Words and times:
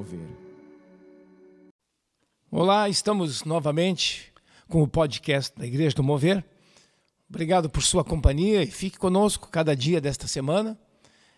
Mover. 0.00 0.28
Olá, 2.50 2.88
estamos 2.88 3.44
novamente 3.44 4.32
com 4.66 4.82
o 4.82 4.88
podcast 4.88 5.52
da 5.54 5.66
Igreja 5.66 5.94
do 5.94 6.02
Mover. 6.02 6.42
Obrigado 7.28 7.68
por 7.68 7.82
sua 7.82 8.02
companhia 8.02 8.62
e 8.62 8.66
fique 8.66 8.98
conosco 8.98 9.48
cada 9.50 9.76
dia 9.76 10.00
desta 10.00 10.26
semana. 10.26 10.78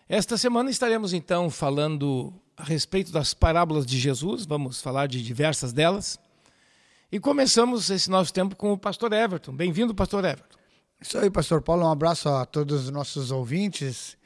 Esta 0.07 0.37
semana 0.37 0.69
estaremos 0.69 1.11
então 1.11 1.49
falando 1.49 2.33
a 2.55 2.63
respeito 2.63 3.11
das 3.11 3.33
parábolas 3.33 3.85
de 3.85 3.99
Jesus, 3.99 4.45
vamos 4.45 4.81
falar 4.81 5.07
de 5.07 5.21
diversas 5.21 5.73
delas. 5.73 6.17
E 7.11 7.19
começamos 7.19 7.89
esse 7.89 8.09
nosso 8.09 8.31
tempo 8.31 8.55
com 8.55 8.71
o 8.71 8.77
pastor 8.77 9.11
Everton. 9.11 9.53
Bem-vindo, 9.53 9.93
pastor 9.93 10.23
Everton. 10.23 10.57
Isso 11.01 11.17
aí, 11.17 11.29
pastor 11.29 11.61
Paulo. 11.61 11.83
Um 11.83 11.91
abraço 11.91 12.29
a 12.29 12.45
todos 12.45 12.85
os 12.85 12.89
nossos 12.89 13.29
ouvintes 13.29 14.17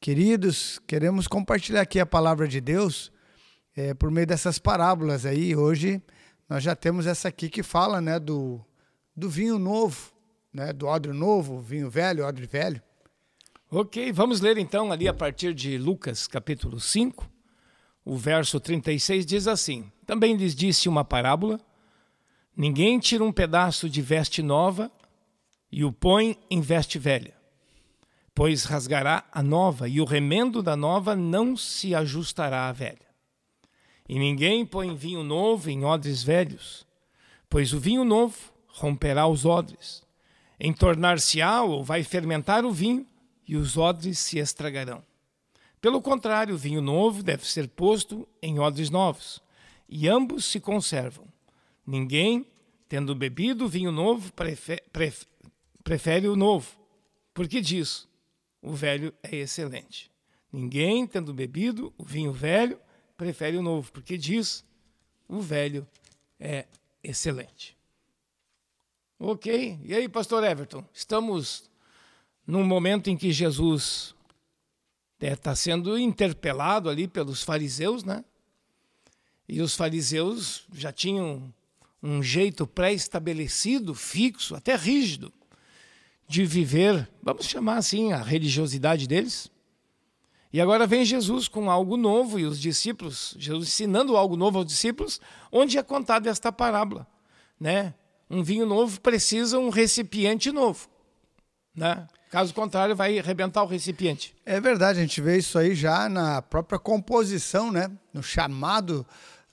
queridos. 0.00 0.78
Queremos 0.86 1.26
compartilhar 1.26 1.80
aqui 1.80 1.98
a 1.98 2.06
palavra 2.06 2.46
de 2.46 2.60
Deus 2.60 3.10
é, 3.76 3.94
por 3.94 4.10
meio 4.10 4.26
dessas 4.26 4.58
parábolas 4.58 5.26
aí. 5.26 5.54
Hoje 5.54 6.02
nós 6.48 6.62
já 6.62 6.74
temos 6.74 7.06
essa 7.06 7.28
aqui 7.28 7.48
que 7.48 7.62
fala 7.62 8.00
né, 8.00 8.18
do, 8.18 8.60
do 9.14 9.28
vinho 9.28 9.58
novo, 9.58 10.12
né, 10.52 10.72
do 10.72 10.86
odre 10.86 11.12
novo, 11.12 11.60
vinho 11.60 11.90
velho, 11.90 12.26
odre 12.26 12.46
velho. 12.46 12.82
Ok, 13.70 14.12
vamos 14.12 14.40
ler 14.40 14.58
então 14.58 14.90
ali 14.90 15.06
a 15.06 15.14
partir 15.14 15.54
de 15.54 15.78
Lucas 15.78 16.26
capítulo 16.26 16.80
5, 16.80 17.30
o 18.04 18.16
verso 18.16 18.58
36 18.58 19.24
diz 19.24 19.46
assim: 19.46 19.92
Também 20.04 20.34
lhes 20.36 20.54
disse 20.54 20.88
uma 20.88 21.04
parábola 21.04 21.60
Ninguém 22.56 22.98
tira 22.98 23.24
um 23.24 23.32
pedaço 23.32 23.88
de 23.88 24.02
veste 24.02 24.42
nova 24.42 24.90
e 25.72 25.84
o 25.84 25.90
põe 25.90 26.36
em 26.50 26.60
veste 26.60 26.98
velha, 26.98 27.34
pois 28.34 28.64
rasgará 28.64 29.24
a 29.32 29.42
nova 29.42 29.88
e 29.88 30.00
o 30.00 30.04
remendo 30.04 30.62
da 30.62 30.76
nova 30.76 31.16
não 31.16 31.56
se 31.56 31.94
ajustará 31.94 32.68
à 32.68 32.72
velha. 32.72 33.09
E 34.10 34.18
ninguém 34.18 34.66
põe 34.66 34.92
vinho 34.92 35.22
novo 35.22 35.70
em 35.70 35.84
odres 35.84 36.24
velhos, 36.24 36.84
pois 37.48 37.72
o 37.72 37.78
vinho 37.78 38.04
novo 38.04 38.36
romperá 38.66 39.28
os 39.28 39.46
odres, 39.46 40.02
entornar-se-á 40.58 41.62
ou 41.62 41.84
vai 41.84 42.02
fermentar 42.02 42.64
o 42.64 42.72
vinho 42.72 43.06
e 43.46 43.54
os 43.54 43.76
odres 43.76 44.18
se 44.18 44.40
estragarão. 44.40 45.00
Pelo 45.80 46.02
contrário, 46.02 46.56
o 46.56 46.58
vinho 46.58 46.82
novo 46.82 47.22
deve 47.22 47.46
ser 47.46 47.68
posto 47.68 48.26
em 48.42 48.58
odres 48.58 48.90
novos, 48.90 49.40
e 49.88 50.08
ambos 50.08 50.44
se 50.44 50.58
conservam. 50.58 51.24
Ninguém, 51.86 52.44
tendo 52.88 53.14
bebido 53.14 53.68
vinho 53.68 53.92
novo, 53.92 54.32
prefere, 54.32 54.82
prefere 55.84 56.26
o 56.26 56.34
novo, 56.34 56.66
porque 57.32 57.60
diz: 57.60 58.08
o 58.60 58.72
velho 58.72 59.14
é 59.22 59.36
excelente. 59.36 60.10
Ninguém, 60.52 61.06
tendo 61.06 61.32
bebido 61.32 61.94
o 61.96 62.04
vinho 62.04 62.32
velho, 62.32 62.76
prefere 63.20 63.58
o 63.58 63.62
novo, 63.62 63.92
porque 63.92 64.16
diz: 64.16 64.64
o 65.28 65.42
velho 65.42 65.86
é 66.38 66.64
excelente. 67.04 67.76
Ok? 69.18 69.78
E 69.84 69.94
aí, 69.94 70.08
pastor 70.08 70.42
Everton? 70.42 70.82
Estamos 70.94 71.70
num 72.46 72.64
momento 72.64 73.10
em 73.10 73.18
que 73.18 73.30
Jesus 73.30 74.14
está 75.20 75.54
sendo 75.54 75.98
interpelado 75.98 76.88
ali 76.88 77.06
pelos 77.06 77.42
fariseus, 77.42 78.04
né? 78.04 78.24
E 79.46 79.60
os 79.60 79.76
fariseus 79.76 80.64
já 80.72 80.90
tinham 80.90 81.52
um 82.02 82.22
jeito 82.22 82.66
pré-estabelecido, 82.66 83.94
fixo, 83.94 84.54
até 84.56 84.74
rígido, 84.74 85.30
de 86.26 86.46
viver, 86.46 87.06
vamos 87.22 87.44
chamar 87.44 87.76
assim, 87.76 88.12
a 88.12 88.22
religiosidade 88.22 89.06
deles. 89.06 89.50
E 90.52 90.60
agora 90.60 90.86
vem 90.86 91.04
Jesus 91.04 91.46
com 91.46 91.70
algo 91.70 91.96
novo 91.96 92.38
e 92.38 92.44
os 92.44 92.60
discípulos, 92.60 93.34
Jesus 93.38 93.68
ensinando 93.68 94.16
algo 94.16 94.36
novo 94.36 94.58
aos 94.58 94.66
discípulos, 94.66 95.20
onde 95.52 95.78
é 95.78 95.82
contada 95.82 96.28
esta 96.28 96.50
parábola, 96.50 97.06
né? 97.58 97.94
Um 98.28 98.42
vinho 98.42 98.66
novo 98.66 99.00
precisa 99.00 99.58
um 99.58 99.70
recipiente 99.70 100.50
novo, 100.50 100.88
né? 101.74 102.06
Caso 102.30 102.54
contrário, 102.54 102.94
vai 102.94 103.18
arrebentar 103.18 103.62
o 103.62 103.66
recipiente. 103.66 104.34
É 104.46 104.60
verdade, 104.60 104.98
a 104.98 105.02
gente 105.02 105.20
vê 105.20 105.38
isso 105.38 105.58
aí 105.58 105.74
já 105.74 106.08
na 106.08 106.40
própria 106.40 106.78
composição, 106.78 107.72
né? 107.72 107.90
No 108.12 108.22
chamado 108.22 109.06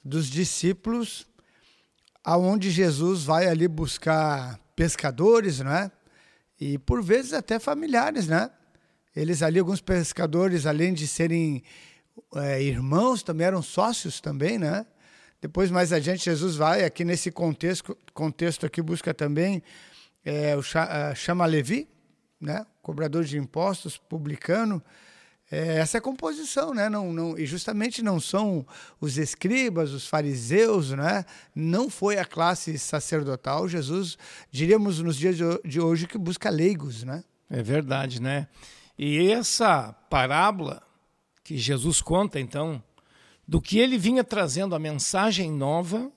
dos 0.03 0.29
discípulos 0.29 1.27
aonde 2.27 2.69
Jesus 2.69 3.23
vai 3.23 3.47
ali 3.47 3.69
buscar 3.69 4.59
pescadores, 4.75 5.61
né? 5.61 5.89
E 6.59 6.77
por 6.77 7.01
vezes 7.01 7.31
até 7.31 7.57
familiares, 7.57 8.27
né? 8.27 8.51
Eles 9.17 9.41
ali, 9.41 9.57
alguns 9.57 9.81
pescadores, 9.81 10.67
além 10.67 10.93
de 10.93 11.07
serem 11.07 11.63
é, 12.35 12.61
irmãos, 12.61 13.23
também 13.23 13.47
eram 13.47 13.63
sócios 13.63 14.21
também, 14.21 14.59
né? 14.59 14.85
Depois, 15.41 15.71
mais 15.71 15.91
adiante, 15.91 16.25
Jesus 16.25 16.55
vai 16.55 16.85
aqui 16.85 17.03
nesse 17.03 17.31
contexto, 17.31 17.97
contexto 18.13 18.65
aqui 18.67 18.79
busca 18.79 19.15
também 19.15 19.63
é, 20.23 20.55
o 20.55 20.61
chama 21.15 21.47
Levi, 21.47 21.87
né? 22.39 22.63
Cobrador 22.83 23.23
de 23.23 23.39
impostos, 23.39 23.97
publicano, 23.97 24.83
é, 25.49 25.77
essa 25.77 25.97
é 25.97 25.99
a 25.99 26.01
composição, 26.01 26.75
né? 26.75 26.87
Não, 26.87 27.11
não, 27.11 27.39
e 27.39 27.45
justamente 27.47 28.03
não 28.03 28.19
são 28.19 28.67
os 29.01 29.17
escribas, 29.17 29.93
os 29.93 30.05
fariseus, 30.05 30.91
né? 30.91 31.25
Não 31.55 31.89
foi 31.89 32.19
a 32.19 32.25
classe 32.25 32.77
sacerdotal. 32.77 33.67
Jesus, 33.67 34.15
diríamos 34.51 34.99
nos 34.99 35.15
dias 35.15 35.35
de 35.65 35.81
hoje, 35.81 36.05
que 36.05 36.19
busca 36.19 36.51
leigos, 36.51 37.03
né? 37.03 37.23
É 37.49 37.63
verdade, 37.63 38.21
né? 38.21 38.47
E 38.97 39.31
essa 39.31 39.93
parábola 40.09 40.81
que 41.43 41.57
Jesus 41.57 42.01
conta, 42.01 42.39
então, 42.39 42.81
do 43.47 43.61
que 43.61 43.77
ele 43.77 43.97
vinha 43.97 44.23
trazendo 44.23 44.75
a 44.75 44.79
mensagem 44.79 45.51
nova, 45.51 46.11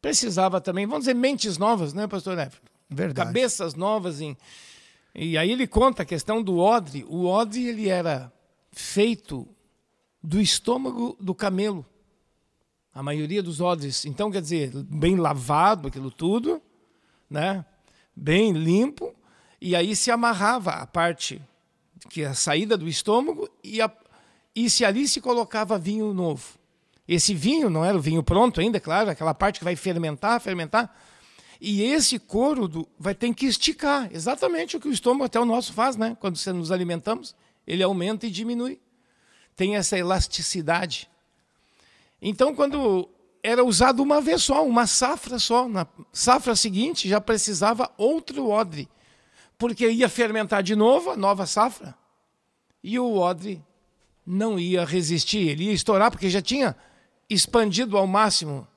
precisava 0.00 0.60
também, 0.60 0.86
vamos 0.86 1.02
dizer, 1.04 1.14
mentes 1.14 1.58
novas, 1.58 1.92
né, 1.92 2.06
pastor 2.06 2.34
Everton? 2.34 2.68
Verdade. 2.88 3.28
Cabeças 3.28 3.74
novas 3.74 4.20
em 4.20 4.36
e 5.14 5.38
aí 5.38 5.52
ele 5.52 5.66
conta 5.66 6.02
a 6.02 6.06
questão 6.06 6.42
do 6.42 6.58
odre. 6.58 7.04
O 7.08 7.26
odre 7.26 7.68
ele 7.68 7.88
era 7.88 8.32
feito 8.72 9.46
do 10.20 10.40
estômago 10.40 11.16
do 11.20 11.32
camelo. 11.32 11.86
A 12.92 13.00
maioria 13.00 13.40
dos 13.42 13.60
odres. 13.60 14.04
Então, 14.04 14.30
quer 14.30 14.42
dizer, 14.42 14.72
bem 14.74 15.14
lavado 15.14 15.86
aquilo 15.86 16.10
tudo, 16.10 16.60
né? 17.30 17.64
bem 18.14 18.52
limpo, 18.52 19.14
e 19.60 19.74
aí 19.74 19.96
se 19.96 20.10
amarrava 20.10 20.72
a 20.72 20.86
parte 20.86 21.42
que 22.08 22.22
é 22.22 22.26
a 22.26 22.34
saída 22.34 22.76
do 22.76 22.88
estômago 22.88 23.48
e, 23.62 23.80
a, 23.80 23.90
e 24.54 24.68
se 24.68 24.84
ali 24.84 25.08
se 25.08 25.20
colocava 25.20 25.78
vinho 25.78 26.12
novo. 26.12 26.58
Esse 27.06 27.34
vinho 27.34 27.68
não 27.68 27.84
era 27.84 27.96
o 27.96 28.00
vinho 28.00 28.22
pronto 28.22 28.60
ainda, 28.60 28.80
claro, 28.80 29.10
aquela 29.10 29.34
parte 29.34 29.58
que 29.58 29.64
vai 29.64 29.76
fermentar, 29.76 30.40
fermentar, 30.40 30.94
e 31.60 31.82
esse 31.82 32.18
couro 32.18 32.66
do, 32.66 32.88
vai 32.98 33.14
ter 33.14 33.32
que 33.34 33.46
esticar, 33.46 34.08
exatamente 34.12 34.76
o 34.76 34.80
que 34.80 34.88
o 34.88 34.92
estômago 34.92 35.24
até 35.24 35.38
o 35.38 35.44
nosso 35.44 35.72
faz, 35.72 35.96
né? 35.96 36.16
Quando 36.20 36.38
nos 36.52 36.72
alimentamos, 36.72 37.34
ele 37.66 37.82
aumenta 37.82 38.26
e 38.26 38.30
diminui. 38.30 38.80
Tem 39.56 39.76
essa 39.76 39.96
elasticidade. 39.96 41.08
Então, 42.20 42.54
quando 42.54 43.08
era 43.42 43.62
usado 43.62 44.02
uma 44.02 44.20
vez 44.20 44.42
só, 44.42 44.66
uma 44.66 44.86
safra 44.86 45.38
só, 45.38 45.68
na 45.68 45.86
safra 46.12 46.56
seguinte 46.56 47.08
já 47.08 47.20
precisava 47.20 47.90
outro 47.96 48.48
odre, 48.48 48.88
porque 49.58 49.88
ia 49.88 50.08
fermentar 50.08 50.62
de 50.62 50.74
novo 50.74 51.10
a 51.10 51.16
nova 51.16 51.46
safra. 51.46 51.94
E 52.84 52.98
o 52.98 53.16
odre 53.16 53.64
não 54.26 54.58
ia 54.58 54.84
resistir, 54.84 55.48
ele 55.48 55.64
ia 55.64 55.72
estourar 55.72 56.10
porque 56.10 56.28
já 56.28 56.42
tinha 56.42 56.76
expandido 57.30 57.96
ao 57.96 58.06
máximo, 58.06 58.68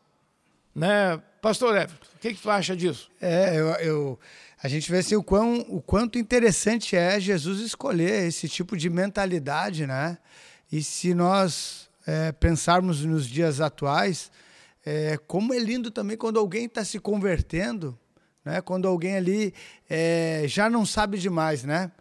né? 0.74 1.22
Pastor 1.42 1.76
Everton, 1.76 2.08
o 2.16 2.20
que, 2.20 2.34
que 2.34 2.42
tu 2.42 2.50
acha 2.50 2.74
disso? 2.74 3.12
É, 3.20 3.58
eu, 3.58 3.68
eu, 3.76 4.20
a 4.64 4.70
gente 4.70 4.90
vê 4.90 5.00
assim 5.00 5.18
o, 5.18 5.22
quão, 5.22 5.60
o 5.68 5.82
quanto 5.82 6.18
interessante 6.18 6.96
é 6.96 7.20
Jesus 7.20 7.60
escolher 7.60 8.26
esse 8.26 8.48
tipo 8.48 8.78
de 8.78 8.90
mentalidade, 8.90 9.86
né? 9.86 10.18
E 10.72 10.82
se 10.82 11.14
nós 11.14 11.90
é, 12.06 12.32
pensarmos 12.32 13.04
nos 13.04 13.28
dias 13.28 13.60
atuais, 13.60 14.32
é, 14.86 15.18
como 15.28 15.54
é 15.54 15.60
lindo 15.60 15.92
também 15.92 16.16
quando 16.16 16.40
alguém 16.40 16.64
está 16.64 16.86
se 16.86 16.98
convertendo, 16.98 18.00
né? 18.46 18.62
Quando 18.62 18.88
alguém 18.88 19.18
ali 19.18 19.54
é, 19.90 20.46
já 20.48 20.70
não 20.70 20.86
sabe 20.86 21.18
demais, 21.18 21.66
né? 21.66 21.92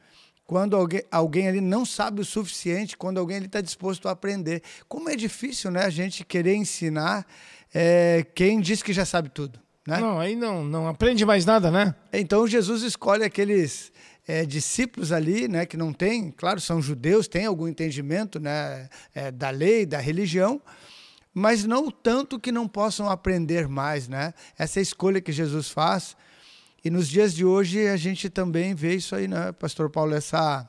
Quando 0.47 0.77
alguém, 0.77 1.03
alguém 1.11 1.49
ali 1.49 1.61
não 1.61 1.85
sabe 1.85 2.21
o 2.21 2.25
suficiente, 2.25 2.97
quando 2.97 3.19
alguém 3.19 3.39
está 3.39 3.61
disposto 3.61 4.09
a 4.09 4.13
aprender. 4.13 4.63
Como 4.89 5.11
é 5.11 5.17
difícil, 5.17 5.71
né? 5.71 5.85
A 5.85 5.91
gente 5.91 6.25
querer 6.25 6.55
ensinar 6.55 7.27
é, 7.75 8.25
quem 8.35 8.61
diz 8.61 8.83
que 8.83 8.93
já 8.93 9.05
sabe 9.05 9.29
tudo. 9.29 9.59
Né? 9.87 9.99
Não, 9.99 10.19
aí 10.19 10.35
não, 10.35 10.65
não 10.65 10.89
aprende 10.89 11.25
mais 11.25 11.45
nada, 11.45 11.71
né? 11.71 11.95
Então 12.13 12.47
Jesus 12.47 12.83
escolhe 12.83 13.25
aqueles 13.25 13.93
é, 14.27 14.45
discípulos 14.45 15.13
ali, 15.13 15.47
né, 15.47 15.65
que 15.65 15.77
não 15.77 15.93
têm, 15.93 16.31
claro, 16.31 16.61
são 16.61 16.83
judeus, 16.83 17.29
têm 17.29 17.47
algum 17.47 17.69
entendimento 17.69 18.41
né, 18.41 18.89
é, 19.15 19.31
da 19.31 19.51
lei, 19.51 19.87
da 19.87 19.99
religião, 19.99 20.61
mas 21.33 21.65
não 21.65 21.91
tanto 21.91 22.41
que 22.41 22.51
não 22.51 22.67
possam 22.67 23.09
aprender 23.09 23.69
mais, 23.69 24.09
né? 24.09 24.33
Essa 24.59 24.81
é 24.81 24.83
escolha 24.83 25.21
que 25.21 25.31
Jesus 25.31 25.69
faz. 25.69 26.17
E 26.85 26.91
nos 26.91 27.09
dias 27.09 27.35
de 27.35 27.45
hoje 27.45 27.87
a 27.89 27.97
gente 27.97 28.31
também 28.31 28.75
vê 28.75 28.95
isso 28.95 29.15
aí, 29.15 29.27
né, 29.27 29.53
Pastor 29.53 29.91
Paulo, 29.91 30.15
essa 30.15 30.69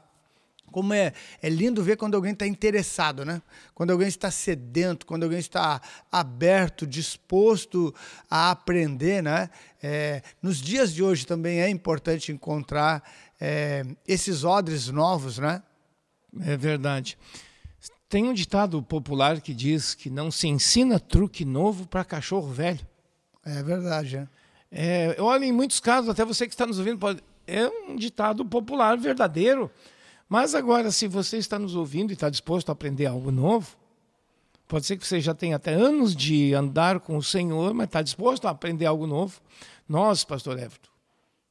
Como 0.71 0.93
é, 0.93 1.13
é 1.41 1.49
lindo 1.49 1.83
ver 1.83 1.95
quando 1.95 2.15
alguém 2.15 2.33
está 2.33 2.45
interessado, 2.45 3.23
né? 3.23 3.41
Quando 3.73 3.91
alguém 3.91 4.07
está 4.07 4.29
sedento, 4.29 5.05
quando 5.05 5.23
alguém 5.23 5.39
está 5.39 5.81
aberto, 6.11 6.85
disposto 6.85 7.93
a 8.29 8.51
aprender, 8.51 9.23
né? 9.23 9.49
É, 9.81 10.21
nos 10.41 10.61
dias 10.61 10.93
de 10.93 11.01
hoje 11.01 11.25
também 11.25 11.61
é 11.61 11.69
importante 11.69 12.31
encontrar 12.31 13.01
é, 13.39 13.85
esses 14.07 14.43
odres 14.43 14.89
novos, 14.89 15.37
né? 15.37 15.63
É 16.41 16.57
verdade. 16.57 17.17
Tem 18.09 18.25
um 18.25 18.33
ditado 18.33 18.81
popular 18.81 19.41
que 19.41 19.53
diz 19.53 19.93
que 19.93 20.09
não 20.09 20.31
se 20.31 20.47
ensina 20.47 20.99
truque 20.99 21.43
novo 21.43 21.87
para 21.87 22.05
cachorro 22.05 22.51
velho. 22.51 22.85
É 23.45 23.63
verdade, 23.63 24.17
é. 24.17 24.27
É, 24.71 25.15
olha, 25.19 25.45
em 25.45 25.51
muitos 25.51 25.79
casos, 25.79 26.09
até 26.09 26.25
você 26.25 26.45
que 26.45 26.53
está 26.53 26.65
nos 26.65 26.77
ouvindo, 26.77 26.99
pode, 26.99 27.23
é 27.45 27.67
um 27.67 27.95
ditado 27.95 28.45
popular 28.45 28.97
verdadeiro. 28.97 29.71
Mas 30.27 30.53
agora, 30.53 30.91
se 30.91 31.07
você 31.07 31.37
está 31.37 31.57
nos 31.57 31.75
ouvindo 31.75 32.11
e 32.11 32.13
está 32.13 32.29
disposto 32.29 32.69
a 32.69 32.73
aprender 32.73 33.05
algo 33.05 33.31
novo, 33.31 33.77
pode 34.67 34.85
ser 34.85 34.97
que 34.97 35.07
você 35.07 35.21
já 35.21 35.33
tenha 35.33 35.55
até 35.55 35.73
anos 35.73 36.15
de 36.15 36.53
andar 36.53 36.99
com 36.99 37.15
o 37.17 37.23
Senhor, 37.23 37.73
mas 37.73 37.87
está 37.87 38.01
disposto 38.01 38.45
a 38.45 38.51
aprender 38.51 38.85
algo 38.85 39.07
novo. 39.07 39.39
Nós, 39.87 40.25
pastor 40.25 40.57
Everton, 40.57 40.89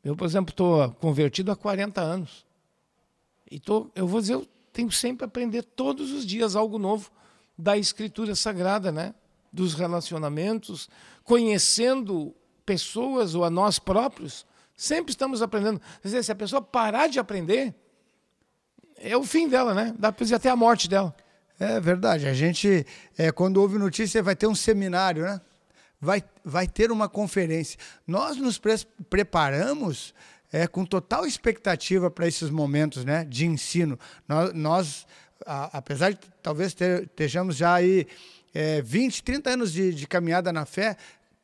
eu, 0.05 0.15
por 0.15 0.27
exemplo, 0.27 0.53
estou 0.53 0.91
convertido 0.93 1.51
há 1.51 1.57
40 1.57 2.01
anos. 2.01 2.45
E 3.51 3.59
tô, 3.59 3.91
eu 3.95 4.07
vou 4.07 4.21
dizer, 4.21 4.35
eu 4.35 4.47
tenho 4.73 4.93
sempre 4.93 5.25
a 5.25 5.27
aprender 5.27 5.63
todos 5.63 6.13
os 6.13 6.27
dias 6.27 6.55
algo 6.55 6.79
novo 6.79 7.11
da 7.57 7.79
Escritura 7.79 8.35
Sagrada, 8.35 8.93
né? 8.93 9.15
dos 9.57 9.73
relacionamentos, 9.73 10.89
conhecendo 11.25 12.35
pessoas 12.67 13.35
ou 13.35 13.45
a 13.45 13.51
nós 13.51 13.79
próprios, 13.79 14.45
sempre 14.77 15.13
estamos 15.13 15.41
aprendendo. 15.41 15.81
Quer 16.03 16.09
dizer, 16.09 16.25
se 16.25 16.33
a 16.33 16.35
pessoa 16.35 16.61
parar 16.61 17.07
de 17.07 17.19
aprender, 17.19 17.75
é 18.99 19.17
o 19.17 19.23
fim 19.23 19.49
dela, 19.49 19.73
né? 19.73 19.95
Dá 19.99 20.13
para 20.13 20.25
dizer 20.25 20.35
até 20.35 20.51
a 20.51 20.57
morte 20.57 20.89
dela. 20.89 21.15
É 21.59 21.81
verdade. 21.81 22.27
A 22.27 22.35
gente, 22.35 22.85
é, 23.17 23.31
quando 23.33 23.59
ouve 23.59 23.79
notícia, 23.79 24.23
vai 24.23 24.37
ter 24.37 24.47
um 24.47 24.55
seminário, 24.55 25.23
né? 25.25 25.41
Vai, 25.99 26.23
vai 26.45 26.67
ter 26.67 26.91
uma 26.91 27.09
conferência. 27.09 27.79
Nós 28.07 28.37
nos 28.37 28.59
pre 28.59 28.77
preparamos 29.09 30.13
é, 30.53 30.67
com 30.67 30.85
total 30.85 31.27
expectativa 31.27 32.11
para 32.11 32.27
esses 32.27 32.51
momentos 32.51 33.05
né, 33.05 33.25
de 33.25 33.47
ensino. 33.47 33.99
Nós, 34.29 34.53
nós 34.53 35.07
a, 35.45 35.79
apesar 35.79 36.13
de 36.13 36.19
talvez 36.43 36.77
estejamos 36.79 37.57
já 37.57 37.75
aí 37.75 38.07
é, 38.55 38.81
20, 38.81 39.23
30 39.23 39.51
anos 39.51 39.73
de, 39.73 39.93
de 39.93 40.07
caminhada 40.07 40.53
na 40.53 40.65
fé, 40.65 40.97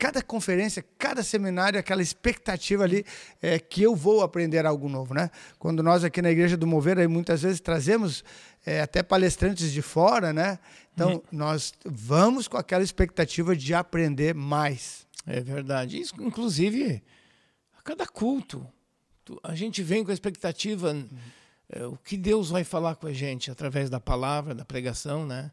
cada 0.03 0.21
conferência, 0.21 0.85
cada 0.99 1.23
seminário, 1.23 1.79
aquela 1.79 2.03
expectativa 2.03 2.83
ali 2.83 3.07
é, 3.41 3.61
que 3.61 3.83
eu 3.83 3.95
vou 3.95 4.21
aprender 4.23 4.67
algo 4.67 4.89
novo, 4.89 5.15
né? 5.15 5.31
Quando 5.61 5.81
nós 5.81 6.03
aqui 6.03 6.21
na 6.21 6.29
Igreja 6.29 6.57
do 6.57 6.67
Mover, 6.67 6.99
aí 6.99 7.07
muitas 7.07 7.43
vezes 7.43 7.61
trazemos 7.61 8.25
é, 8.67 8.81
até 8.81 9.01
palestrantes 9.01 9.71
de 9.71 9.81
fora, 9.81 10.33
né? 10.33 10.59
Então, 10.93 11.13
uhum. 11.13 11.23
nós 11.31 11.73
vamos 11.85 12.49
com 12.49 12.57
aquela 12.57 12.83
expectativa 12.83 13.55
de 13.55 13.73
aprender 13.75 14.35
mais. 14.35 15.07
É 15.25 15.41
verdade. 15.41 16.01
Isso, 16.01 16.21
inclusive, 16.21 17.01
a 17.79 17.83
cada 17.83 18.05
culto, 18.05 18.67
a 19.41 19.55
gente 19.55 19.85
vem 19.85 20.03
com 20.03 20.11
a 20.11 20.15
expectativa 20.15 20.91
uhum. 20.91 21.09
é, 21.69 21.87
o 21.87 21.97
que 21.97 22.17
Deus 22.17 22.51
vai 22.51 22.65
falar 22.65 22.97
com 22.97 23.07
a 23.07 23.13
gente 23.13 23.53
através 23.53 23.89
da 23.89 24.01
palavra, 24.01 24.53
da 24.53 24.65
pregação, 24.65 25.25
né? 25.25 25.53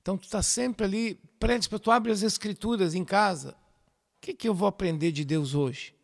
Então, 0.00 0.16
tu 0.16 0.24
está 0.24 0.40
sempre 0.40 0.86
ali 0.86 1.20
predisposto, 1.38 1.84
tu 1.84 1.90
abre 1.90 2.10
as 2.10 2.22
escrituras 2.22 2.94
em 2.94 3.04
casa, 3.04 3.54
o 4.20 4.26
que, 4.26 4.34
que 4.34 4.46
eu 4.46 4.52
vou 4.52 4.68
aprender 4.68 5.12
de 5.12 5.24
Deus 5.24 5.54
hoje? 5.54 5.94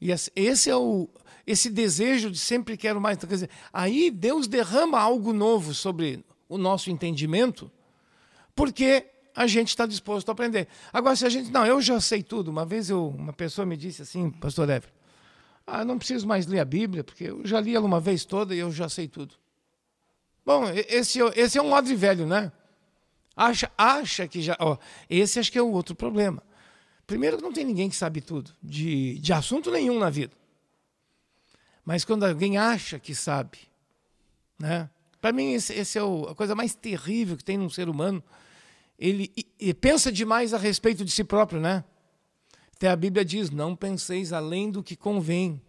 E 0.00 0.10
esse 0.10 0.68
é 0.68 0.74
o 0.74 1.08
esse 1.46 1.70
desejo 1.70 2.28
de 2.28 2.38
sempre 2.38 2.76
quero 2.76 3.00
mais. 3.00 3.16
Então, 3.16 3.28
quer 3.28 3.36
dizer, 3.36 3.50
aí 3.72 4.10
Deus 4.10 4.48
derrama 4.48 4.98
algo 4.98 5.32
novo 5.32 5.72
sobre 5.72 6.24
o 6.48 6.58
nosso 6.58 6.90
entendimento, 6.90 7.70
porque 8.54 9.06
a 9.34 9.46
gente 9.46 9.68
está 9.68 9.86
disposto 9.86 10.28
a 10.28 10.32
aprender. 10.32 10.66
Agora, 10.92 11.14
se 11.14 11.24
a 11.24 11.28
gente. 11.28 11.52
Não, 11.52 11.64
eu 11.64 11.80
já 11.80 12.00
sei 12.00 12.20
tudo. 12.20 12.50
Uma 12.50 12.66
vez 12.66 12.90
eu, 12.90 13.08
uma 13.08 13.32
pessoa 13.32 13.64
me 13.64 13.76
disse 13.76 14.02
assim, 14.02 14.28
pastor 14.28 14.68
Ever, 14.68 14.92
ah, 15.64 15.84
não 15.84 15.98
preciso 15.98 16.26
mais 16.26 16.46
ler 16.48 16.58
a 16.58 16.64
Bíblia, 16.64 17.04
porque 17.04 17.24
eu 17.24 17.46
já 17.46 17.60
li 17.60 17.76
ela 17.76 17.86
uma 17.86 18.00
vez 18.00 18.24
toda 18.24 18.56
e 18.56 18.58
eu 18.58 18.72
já 18.72 18.88
sei 18.88 19.06
tudo. 19.06 19.36
Bom, 20.44 20.64
esse, 20.88 21.20
esse 21.36 21.58
é 21.58 21.62
um 21.62 21.72
odre 21.72 21.94
velho, 21.94 22.26
né? 22.26 22.50
Acha, 23.36 23.70
acha 23.78 24.26
que 24.26 24.42
já. 24.42 24.56
Ó, 24.58 24.76
esse 25.08 25.38
acho 25.38 25.52
que 25.52 25.58
é 25.58 25.62
o 25.62 25.70
outro 25.70 25.94
problema. 25.94 26.42
Primeiro 27.06 27.36
que 27.36 27.42
não 27.42 27.52
tem 27.52 27.64
ninguém 27.64 27.90
que 27.90 27.96
sabe 27.96 28.20
tudo, 28.20 28.52
de, 28.62 29.18
de 29.18 29.32
assunto 29.32 29.70
nenhum 29.70 29.98
na 29.98 30.10
vida. 30.10 30.34
Mas 31.84 32.04
quando 32.04 32.24
alguém 32.24 32.56
acha 32.56 32.98
que 32.98 33.14
sabe, 33.14 33.58
né? 34.58 34.88
Para 35.20 35.32
mim, 35.32 35.52
esse, 35.52 35.72
esse 35.72 35.98
é 35.98 36.02
o, 36.02 36.28
a 36.28 36.34
coisa 36.34 36.54
mais 36.54 36.74
terrível 36.74 37.36
que 37.36 37.44
tem 37.44 37.56
num 37.56 37.70
ser 37.70 37.88
humano. 37.88 38.22
Ele, 38.98 39.32
ele 39.58 39.74
pensa 39.74 40.10
demais 40.10 40.54
a 40.54 40.58
respeito 40.58 41.04
de 41.04 41.10
si 41.10 41.24
próprio, 41.24 41.60
né? 41.60 41.84
Até 42.74 42.88
a 42.88 42.96
Bíblia 42.96 43.24
diz: 43.24 43.50
não 43.50 43.76
penseis 43.76 44.32
além 44.32 44.70
do 44.70 44.82
que 44.82 44.96
convém 44.96 45.60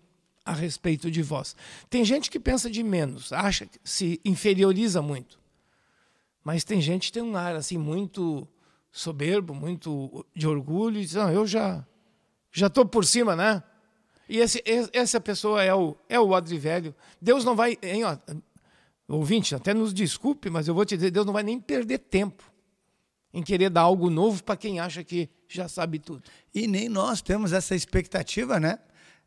a 0.46 0.54
respeito 0.54 1.10
de 1.10 1.22
vós. 1.22 1.56
Tem 1.90 2.04
gente 2.04 2.30
que 2.30 2.40
pensa 2.40 2.70
de 2.70 2.84
menos, 2.84 3.32
acha 3.32 3.66
que 3.66 3.80
se 3.84 4.20
inferioriza 4.26 5.02
muito. 5.02 5.40
Mas 6.44 6.64
tem 6.64 6.82
gente 6.82 7.08
que 7.08 7.14
tem 7.14 7.24
um 7.24 7.38
ar 7.38 7.56
assim 7.56 7.78
muito 7.78 8.48
soberbo, 8.94 9.56
muito 9.56 10.24
de 10.36 10.48
orgulho, 10.48 11.00
e 11.00 11.02
diz, 11.02 11.16
não, 11.16 11.32
eu 11.32 11.48
já 11.48 11.86
já 12.52 12.68
estou 12.68 12.86
por 12.86 13.04
cima, 13.04 13.36
né? 13.36 13.64
E 14.30 14.38
esse, 14.38 14.64
essa 14.94 15.20
pessoa 15.20 15.64
é 15.64 15.74
o, 15.74 15.98
é 16.08 16.20
o 16.20 16.30
odre 16.30 16.58
velho. 16.60 16.96
Deus 17.20 17.44
não 17.44 17.56
vai, 17.56 17.76
hein, 17.82 18.04
ó, 18.04 18.16
ouvinte, 19.08 19.56
até 19.56 19.74
nos 19.74 19.92
desculpe, 19.94 20.52
mas 20.52 20.68
eu 20.68 20.76
vou 20.76 20.86
te 20.86 20.96
dizer, 20.96 21.10
Deus 21.10 21.26
não 21.26 21.34
vai 21.34 21.42
nem 21.42 21.60
perder 21.60 21.98
tempo 21.98 22.44
em 23.34 23.42
querer 23.42 23.72
dar 23.72 23.82
algo 23.82 24.12
novo 24.12 24.44
para 24.44 24.56
quem 24.56 24.80
acha 24.80 25.04
que 25.04 25.28
já 25.48 25.68
sabe 25.68 25.98
tudo. 25.98 26.22
E 26.54 26.68
nem 26.68 26.88
nós 26.88 27.20
temos 27.20 27.52
essa 27.52 27.76
expectativa, 27.76 28.60
né? 28.60 28.78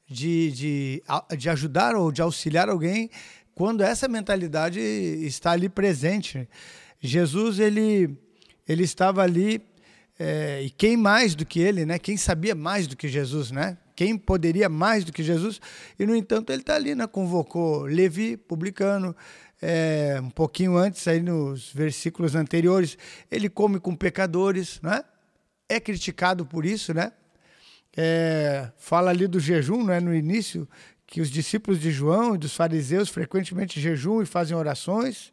De, 0.06 0.52
de, 0.52 1.02
de 1.36 1.50
ajudar 1.50 1.96
ou 1.96 2.12
de 2.12 2.22
auxiliar 2.22 2.68
alguém 2.68 3.10
quando 3.56 3.80
essa 3.80 4.06
mentalidade 4.06 4.78
está 4.78 5.50
ali 5.50 5.68
presente. 5.68 6.48
Jesus, 7.00 7.58
ele 7.58 8.16
ele 8.68 8.84
estava 8.84 9.22
ali 9.22 9.62
é, 10.18 10.62
e 10.62 10.70
quem 10.70 10.96
mais 10.96 11.34
do 11.34 11.44
que 11.44 11.60
ele, 11.60 11.84
né? 11.84 11.98
Quem 11.98 12.16
sabia 12.16 12.54
mais 12.54 12.86
do 12.86 12.96
que 12.96 13.06
Jesus, 13.08 13.50
né? 13.50 13.76
Quem 13.94 14.16
poderia 14.16 14.68
mais 14.68 15.04
do 15.04 15.12
que 15.12 15.22
Jesus? 15.22 15.60
E 15.98 16.06
no 16.06 16.16
entanto 16.16 16.50
ele 16.50 16.62
está 16.62 16.74
ali, 16.74 16.94
né? 16.94 17.06
Convocou 17.06 17.82
Levi, 17.82 18.36
publicano, 18.36 19.14
é, 19.60 20.18
um 20.22 20.30
pouquinho 20.30 20.76
antes 20.76 21.06
aí 21.06 21.20
nos 21.20 21.72
versículos 21.72 22.34
anteriores, 22.34 22.96
ele 23.30 23.48
come 23.48 23.78
com 23.78 23.94
pecadores, 23.94 24.80
né? 24.82 25.02
É 25.68 25.80
criticado 25.80 26.46
por 26.46 26.64
isso, 26.64 26.94
né? 26.94 27.12
É, 27.96 28.70
fala 28.76 29.10
ali 29.10 29.26
do 29.26 29.40
jejum, 29.40 29.84
né? 29.84 30.00
No 30.00 30.14
início 30.14 30.68
que 31.06 31.20
os 31.20 31.30
discípulos 31.30 31.80
de 31.80 31.90
João 31.90 32.34
e 32.34 32.38
dos 32.38 32.54
fariseus 32.54 33.08
frequentemente 33.08 33.80
jejum 33.80 34.22
e 34.22 34.26
fazem 34.26 34.56
orações. 34.56 35.32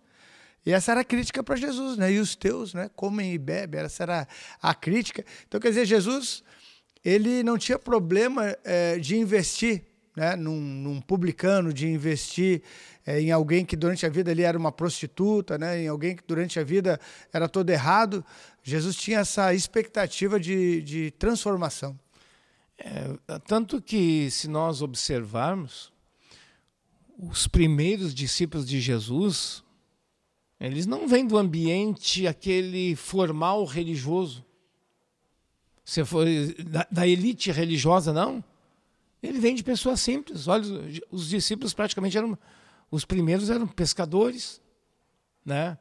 E 0.65 0.71
essa 0.71 0.91
era 0.91 1.01
a 1.01 1.03
crítica 1.03 1.43
para 1.43 1.55
Jesus, 1.55 1.97
né? 1.97 2.11
E 2.11 2.19
os 2.19 2.35
teus, 2.35 2.73
né? 2.73 2.89
Comem 2.95 3.33
e 3.33 3.37
bebem, 3.37 3.81
essa 3.81 4.03
era 4.03 4.27
a 4.61 4.73
crítica. 4.73 5.25
Então, 5.47 5.59
quer 5.59 5.69
dizer, 5.69 5.85
Jesus, 5.85 6.43
ele 7.03 7.43
não 7.43 7.57
tinha 7.57 7.77
problema 7.77 8.55
é, 8.63 8.97
de 8.97 9.17
investir, 9.17 9.83
né? 10.15 10.35
Num, 10.35 10.59
num 10.59 11.01
publicano, 11.01 11.73
de 11.73 11.87
investir 11.87 12.61
é, 13.05 13.19
em 13.19 13.31
alguém 13.31 13.65
que 13.65 13.75
durante 13.75 14.05
a 14.05 14.09
vida 14.09 14.31
ali 14.31 14.43
era 14.43 14.57
uma 14.57 14.71
prostituta, 14.71 15.57
né? 15.57 15.81
Em 15.81 15.87
alguém 15.87 16.15
que 16.15 16.23
durante 16.25 16.59
a 16.59 16.63
vida 16.63 16.99
era 17.33 17.49
todo 17.49 17.69
errado. 17.69 18.23
Jesus 18.63 18.95
tinha 18.95 19.19
essa 19.19 19.53
expectativa 19.53 20.39
de, 20.39 20.81
de 20.81 21.11
transformação. 21.11 21.99
É, 22.77 23.39
tanto 23.45 23.81
que, 23.81 24.31
se 24.31 24.47
nós 24.47 24.81
observarmos, 24.81 25.91
os 27.17 27.47
primeiros 27.47 28.13
discípulos 28.13 28.67
de 28.67 28.81
Jesus, 28.81 29.62
eles 30.67 30.85
não 30.85 31.07
vêm 31.07 31.27
do 31.27 31.37
ambiente 31.37 32.25
aquele 32.25 32.95
formal 32.95 33.65
religioso. 33.65 34.45
Se 35.83 36.05
for 36.05 36.25
da, 36.65 36.87
da 36.89 37.07
elite 37.07 37.51
religiosa, 37.51 38.13
não. 38.13 38.43
Ele 39.21 39.39
vem 39.39 39.55
de 39.55 39.63
pessoas 39.63 39.99
simples. 39.99 40.47
Olha, 40.47 40.63
os 41.11 41.27
discípulos 41.27 41.73
praticamente 41.73 42.17
eram 42.17 42.37
os 42.89 43.03
primeiros 43.03 43.49
eram 43.49 43.67
pescadores, 43.67 44.61
né? 45.43 45.77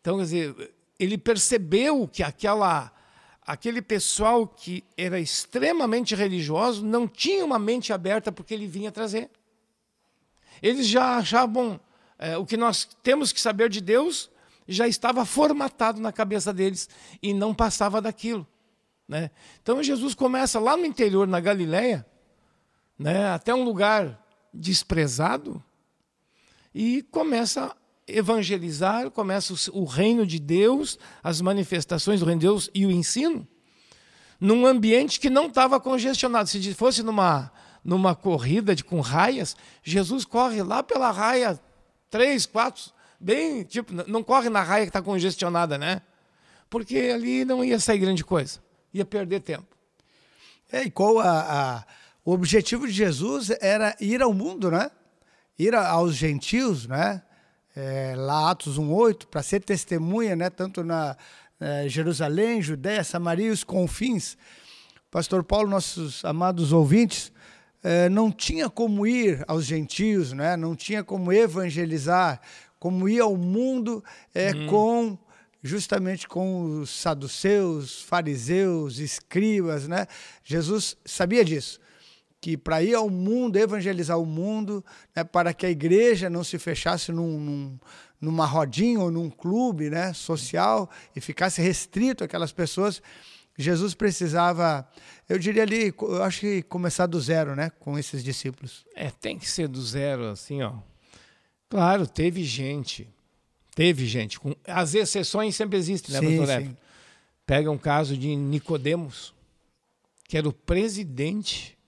Então, 0.00 0.16
quer 0.16 0.24
dizer, 0.24 0.74
ele 0.98 1.16
percebeu 1.16 2.08
que 2.08 2.22
aquela 2.22 2.92
aquele 3.46 3.80
pessoal 3.80 4.46
que 4.46 4.84
era 4.94 5.18
extremamente 5.18 6.14
religioso 6.14 6.84
não 6.84 7.08
tinha 7.08 7.42
uma 7.44 7.58
mente 7.58 7.94
aberta 7.94 8.30
porque 8.30 8.52
ele 8.52 8.66
vinha 8.66 8.92
trazer. 8.92 9.30
Eles 10.60 10.86
já 10.86 11.16
achavam 11.16 11.80
é, 12.18 12.36
o 12.36 12.44
que 12.44 12.56
nós 12.56 12.88
temos 13.02 13.32
que 13.32 13.40
saber 13.40 13.68
de 13.68 13.80
Deus 13.80 14.30
já 14.66 14.86
estava 14.86 15.24
formatado 15.24 16.00
na 16.00 16.12
cabeça 16.12 16.52
deles 16.52 16.88
e 17.22 17.32
não 17.32 17.54
passava 17.54 18.02
daquilo. 18.02 18.46
Né? 19.06 19.30
Então 19.62 19.82
Jesus 19.82 20.14
começa 20.14 20.58
lá 20.60 20.76
no 20.76 20.84
interior, 20.84 21.26
na 21.26 21.40
Galileia, 21.40 22.04
né, 22.98 23.30
até 23.30 23.54
um 23.54 23.64
lugar 23.64 24.22
desprezado, 24.52 25.62
e 26.74 27.02
começa 27.02 27.74
evangelizar, 28.06 29.10
começa 29.10 29.54
o 29.72 29.84
reino 29.84 30.26
de 30.26 30.38
Deus, 30.38 30.98
as 31.22 31.40
manifestações 31.40 32.20
do 32.20 32.26
reino 32.26 32.40
de 32.40 32.46
Deus 32.46 32.70
e 32.74 32.86
o 32.86 32.90
ensino, 32.90 33.46
num 34.40 34.66
ambiente 34.66 35.20
que 35.20 35.28
não 35.28 35.46
estava 35.46 35.78
congestionado. 35.78 36.48
Se 36.48 36.74
fosse 36.74 37.02
numa, 37.02 37.52
numa 37.84 38.14
corrida 38.14 38.74
de, 38.74 38.82
com 38.82 39.00
raias, 39.00 39.56
Jesus 39.82 40.24
corre 40.24 40.62
lá 40.62 40.82
pela 40.82 41.10
raia 41.10 41.60
três, 42.10 42.46
quatro, 42.46 42.92
bem, 43.18 43.64
tipo, 43.64 43.92
não 44.06 44.22
corre 44.22 44.48
na 44.48 44.62
raia 44.62 44.84
que 44.84 44.90
está 44.90 45.02
congestionada, 45.02 45.76
né? 45.76 46.02
Porque 46.70 46.96
ali 47.14 47.44
não 47.44 47.64
ia 47.64 47.78
sair 47.78 47.98
grande 47.98 48.24
coisa, 48.24 48.60
ia 48.92 49.04
perder 49.04 49.40
tempo. 49.40 49.76
É, 50.70 50.82
e 50.82 50.90
qual 50.90 51.18
a, 51.18 51.40
a, 51.78 51.84
o 52.24 52.32
objetivo 52.32 52.86
de 52.86 52.92
Jesus 52.92 53.50
era 53.60 53.96
ir 54.00 54.20
ao 54.20 54.34
mundo, 54.34 54.70
né? 54.70 54.90
Ir 55.58 55.74
aos 55.74 56.14
gentios, 56.14 56.86
né? 56.86 57.22
É, 57.74 58.14
lá 58.16 58.50
Atos 58.50 58.78
1:8 58.78 59.26
para 59.26 59.42
ser 59.42 59.60
testemunha, 59.60 60.36
né? 60.36 60.50
Tanto 60.50 60.84
na 60.84 61.16
é, 61.60 61.88
Jerusalém, 61.88 62.60
Judéia, 62.60 63.02
Samaria 63.02 63.46
e 63.46 63.50
os 63.50 63.64
confins. 63.64 64.36
Pastor 65.10 65.42
Paulo, 65.42 65.68
nossos 65.68 66.22
amados 66.24 66.70
ouvintes, 66.70 67.32
não 68.10 68.30
tinha 68.30 68.68
como 68.68 69.06
ir 69.06 69.44
aos 69.46 69.64
gentios, 69.64 70.32
né? 70.32 70.56
Não 70.56 70.74
tinha 70.74 71.04
como 71.04 71.32
evangelizar, 71.32 72.40
como 72.78 73.08
ir 73.08 73.20
ao 73.20 73.36
mundo 73.36 74.02
é, 74.34 74.52
hum. 74.52 74.66
com 74.66 75.18
justamente 75.62 76.28
com 76.28 76.80
os 76.80 76.90
saduceus, 76.90 78.02
fariseus, 78.02 78.98
escribas, 78.98 79.88
né? 79.88 80.06
Jesus 80.44 80.96
sabia 81.04 81.44
disso, 81.44 81.80
que 82.40 82.56
para 82.56 82.82
ir 82.82 82.94
ao 82.94 83.10
mundo, 83.10 83.56
evangelizar 83.56 84.18
o 84.18 84.26
mundo, 84.26 84.84
né, 85.14 85.24
para 85.24 85.52
que 85.52 85.66
a 85.66 85.70
igreja 85.70 86.30
não 86.30 86.44
se 86.44 86.58
fechasse 86.58 87.10
num, 87.10 87.40
num, 87.40 87.78
numa 88.20 88.46
rodinha 88.46 89.00
ou 89.00 89.10
num 89.10 89.28
clube 89.28 89.90
né, 89.90 90.12
social 90.12 90.88
e 91.14 91.20
ficasse 91.20 91.60
restrito 91.60 92.22
aquelas 92.22 92.52
pessoas, 92.52 93.02
Jesus 93.58 93.92
precisava, 93.92 94.88
eu 95.28 95.38
diria 95.38 95.62
ali, 95.62 95.92
eu 96.00 96.22
acho 96.22 96.40
que 96.40 96.62
começar 96.62 97.06
do 97.06 97.20
zero, 97.20 97.56
né, 97.56 97.70
com 97.80 97.98
esses 97.98 98.22
discípulos. 98.24 98.86
É, 98.94 99.10
tem 99.10 99.38
que 99.38 99.48
ser 99.48 99.68
do 99.68 99.82
zero, 99.82 100.26
assim, 100.28 100.62
ó. 100.62 100.74
Claro, 101.68 102.06
teve 102.06 102.42
gente 102.44 103.06
Teve 103.78 104.06
gente. 104.06 104.40
Com, 104.40 104.56
as 104.66 104.92
exceções 104.92 105.54
sempre 105.54 105.78
existem, 105.78 106.12
né, 106.12 106.18
sim, 106.18 106.38
pastor 106.38 106.76
Pega 107.46 107.70
um 107.70 107.78
caso 107.78 108.16
de 108.16 108.34
Nicodemos, 108.34 109.32
que 110.24 110.36
era 110.36 110.48
o 110.48 110.52
presidente 110.52 111.78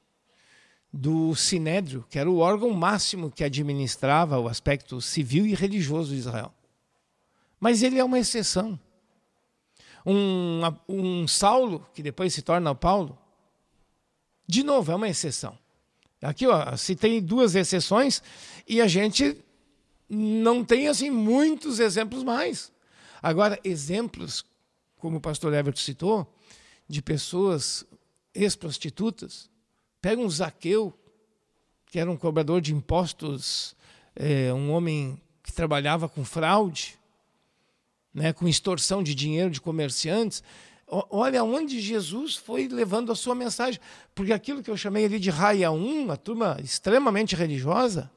do 0.93 1.35
Sinédrio, 1.35 2.07
que 2.09 2.17
era 2.17 2.31
o 2.31 2.39
órgão 2.39 2.71
máximo 2.71 3.29
que 3.29 3.43
administrava 3.43 4.39
o 4.39 4.47
aspecto 4.47 5.01
civil 5.01 5.45
e 5.45 5.53
religioso 5.53 6.13
de 6.13 6.21
Israel. 6.21 6.55
Mas 7.59 7.83
ele 7.83 7.99
é 7.99 8.05
uma 8.05 8.21
exceção. 8.21 8.79
Um, 10.05 10.61
um 10.89 11.29
Saulo, 11.29 11.87
que 11.95 12.03
depois 12.03 12.33
se 12.33 12.43
torna 12.43 12.75
Paulo, 12.75 13.19
de 14.47 14.63
novo, 14.65 14.91
é 14.91 14.95
uma 14.97 15.09
exceção. 15.09 15.57
Aqui, 16.21 16.47
ó, 16.47 16.77
citei 16.77 17.21
duas 17.21 17.55
exceções 17.55 18.23
e 18.67 18.81
a 18.81 18.89
gente 18.89 19.37
não 20.09 20.65
tem 20.65 20.89
assim 20.89 21.09
muitos 21.09 21.79
exemplos 21.79 22.23
mais. 22.23 22.73
Agora, 23.23 23.59
exemplos, 23.63 24.45
como 24.99 25.19
o 25.19 25.21
pastor 25.21 25.55
Everton 25.55 25.81
citou, 25.81 26.35
de 26.89 27.01
pessoas 27.01 27.87
ex-prostitutas. 28.35 29.49
Pega 30.03 30.21
um 30.21 30.29
Zaqueu, 30.29 30.93
que 31.87 31.99
era 31.99 32.11
um 32.11 32.17
cobrador 32.17 32.61
de 32.61 32.75
impostos, 32.75 33.77
é, 34.17 34.53
um 34.53 34.73
homem 34.73 35.21
que 35.43 35.53
trabalhava 35.53 36.09
com 36.09 36.25
fraude, 36.25 36.99
né, 38.13 38.33
com 38.33 38.49
extorsão 38.49 39.03
de 39.03 39.15
dinheiro 39.15 39.51
de 39.51 39.61
comerciantes. 39.61 40.43
Olha 40.87 41.45
onde 41.45 41.81
Jesus 41.81 42.35
foi 42.35 42.67
levando 42.67 43.13
a 43.13 43.15
sua 43.15 43.35
mensagem. 43.35 43.81
Porque 44.15 44.33
aquilo 44.33 44.63
que 44.63 44.71
eu 44.71 44.77
chamei 44.77 45.05
ali 45.05 45.19
de 45.19 45.31
raia 45.31 45.71
1, 45.71 46.03
uma 46.03 46.17
turma 46.17 46.59
extremamente 46.63 47.37
religiosa, 47.37 48.11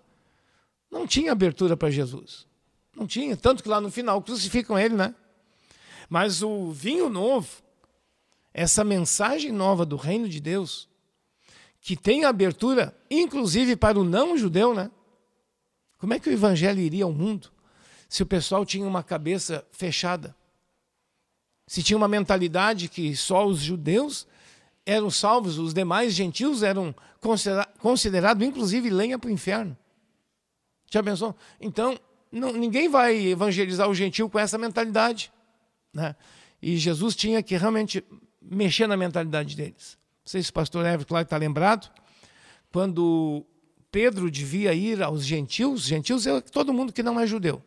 não 0.92 1.06
tinha 1.06 1.32
abertura 1.32 1.78
para 1.78 1.92
Jesus. 1.92 2.48
Não 2.96 3.06
tinha. 3.06 3.38
Tanto 3.38 3.62
que 3.62 3.70
lá 3.70 3.80
no 3.80 3.92
final 3.92 4.22
crucificam 4.22 4.78
ele, 4.78 4.96
né? 4.96 5.14
Mas 6.10 6.42
o 6.42 6.72
vinho 6.72 7.10
novo, 7.10 7.48
essa 8.54 8.84
mensagem 8.84 9.52
nova 9.52 9.86
do 9.86 9.96
reino 9.96 10.28
de 10.28 10.40
Deus, 10.40 10.88
que 11.80 11.96
tem 11.96 12.26
abertura, 12.26 12.96
inclusive 13.10 13.76
para 13.76 14.00
o 14.00 14.04
não-judeu, 14.04 14.74
né? 14.74 14.90
Como 15.98 16.14
é 16.14 16.20
que 16.20 16.30
o 16.30 16.34
evangelho 16.34 16.80
iria 16.80 17.04
ao 17.04 17.14
mundo 17.14 17.53
se 18.14 18.22
o 18.22 18.28
pessoal 18.28 18.64
tinha 18.64 18.86
uma 18.86 19.02
cabeça 19.02 19.66
fechada? 19.72 20.36
Se 21.66 21.82
tinha 21.82 21.98
uma 21.98 22.08
mentalidade 22.08 22.88
que 22.88 23.16
só 23.16 23.44
os 23.44 23.58
judeus 23.58 24.28
eram 24.86 25.10
salvos, 25.10 25.58
os 25.58 25.74
demais 25.74 26.14
gentios 26.14 26.62
eram 26.62 26.94
considerados, 27.80 28.46
inclusive, 28.46 28.92
lenha 28.92 29.18
para 29.18 29.30
o 29.30 29.32
inferno. 29.32 29.76
Já 30.92 31.02
pensou? 31.02 31.36
Então, 31.60 32.00
não, 32.32 32.54
ninguém 32.54 32.88
vai 32.88 33.18
evangelizar 33.18 33.90
o 33.90 33.96
gentil 33.96 34.30
com 34.30 34.38
essa 34.38 34.60
mentalidade. 34.60 35.34
Né? 35.92 36.16
E 36.62 36.78
Jesus 36.78 37.16
tinha 37.16 37.42
que 37.42 37.58
realmente 37.58 38.06
mexer 38.40 38.86
na 38.86 38.96
mentalidade 38.96 39.56
deles. 39.56 39.98
Não 40.24 40.30
sei 40.30 40.44
se 40.44 40.52
o 40.52 40.54
pastor 40.54 40.86
Everton 40.86 41.10
claro 41.10 41.24
está 41.24 41.38
lembrado. 41.38 41.92
Quando 42.72 43.44
Pedro 43.92 44.30
devia 44.30 44.72
ir 44.72 45.02
aos 45.02 45.26
gentios, 45.26 45.82
gentios 45.82 46.28
é 46.28 46.42
todo 46.42 46.72
mundo 46.72 46.94
que 46.94 47.02
não 47.02 47.20
é 47.20 47.26
judeu. 47.26 47.60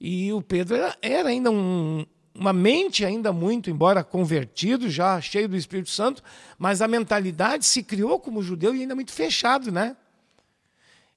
E 0.00 0.32
o 0.32 0.42
Pedro 0.42 0.76
era, 0.76 0.96
era 1.00 1.28
ainda 1.28 1.50
um, 1.50 2.04
uma 2.34 2.52
mente 2.52 3.04
ainda 3.04 3.32
muito, 3.32 3.70
embora 3.70 4.02
convertido, 4.02 4.90
já 4.90 5.20
cheio 5.20 5.48
do 5.48 5.56
Espírito 5.56 5.90
Santo, 5.90 6.22
mas 6.58 6.82
a 6.82 6.88
mentalidade 6.88 7.64
se 7.64 7.82
criou 7.82 8.18
como 8.18 8.42
judeu 8.42 8.74
e 8.74 8.80
ainda 8.80 8.94
muito 8.94 9.12
fechado, 9.12 9.70
né? 9.70 9.96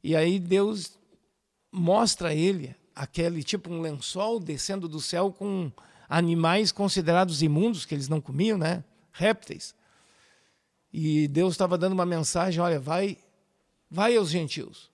E 0.04 0.16
aí 0.16 0.40
Deus 0.40 0.98
mostra 1.72 2.30
a 2.30 2.34
ele 2.36 2.76
aquele 2.96 3.44
tipo 3.44 3.70
um 3.70 3.82
lençol 3.82 4.40
descendo 4.40 4.88
do 4.88 5.00
céu 5.00 5.32
com 5.32 5.72
animais 6.10 6.72
considerados 6.72 7.42
imundos 7.42 7.86
que 7.86 7.94
eles 7.94 8.08
não 8.08 8.22
comiam, 8.22 8.58
né? 8.58 8.84
Répteis. 9.12 9.76
E 10.92 11.28
Deus 11.28 11.54
estava 11.54 11.78
dando 11.78 11.94
uma 11.94 12.06
mensagem, 12.06 12.60
olha, 12.62 12.80
vai, 12.80 13.18
vai 13.90 14.16
aos 14.16 14.30
gentios. 14.30 14.90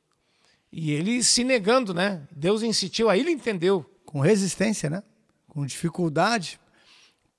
E 0.76 0.92
ele 0.92 1.24
se 1.24 1.44
negando, 1.44 1.94
né? 1.94 2.28
Deus 2.32 2.64
insistiu, 2.64 3.10
aí 3.10 3.20
ele 3.20 3.32
entendeu. 3.32 3.86
Com 4.04 4.20
resistência, 4.20 4.90
né? 4.90 5.04
Com 5.48 5.66
dificuldade 5.66 6.60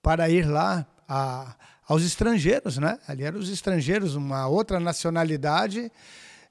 para 0.01 0.31
ir 0.31 0.47
lá 0.47 0.87
a, 1.09 1.57
aos 1.87 2.05
estrangeiros, 2.05 2.79
né? 2.79 2.99
Ali 3.09 3.25
eram 3.25 3.41
os 3.41 3.51
estrangeiros, 3.51 4.15
uma 4.15 4.47
outra 4.47 4.79
nacionalidade 4.79 5.91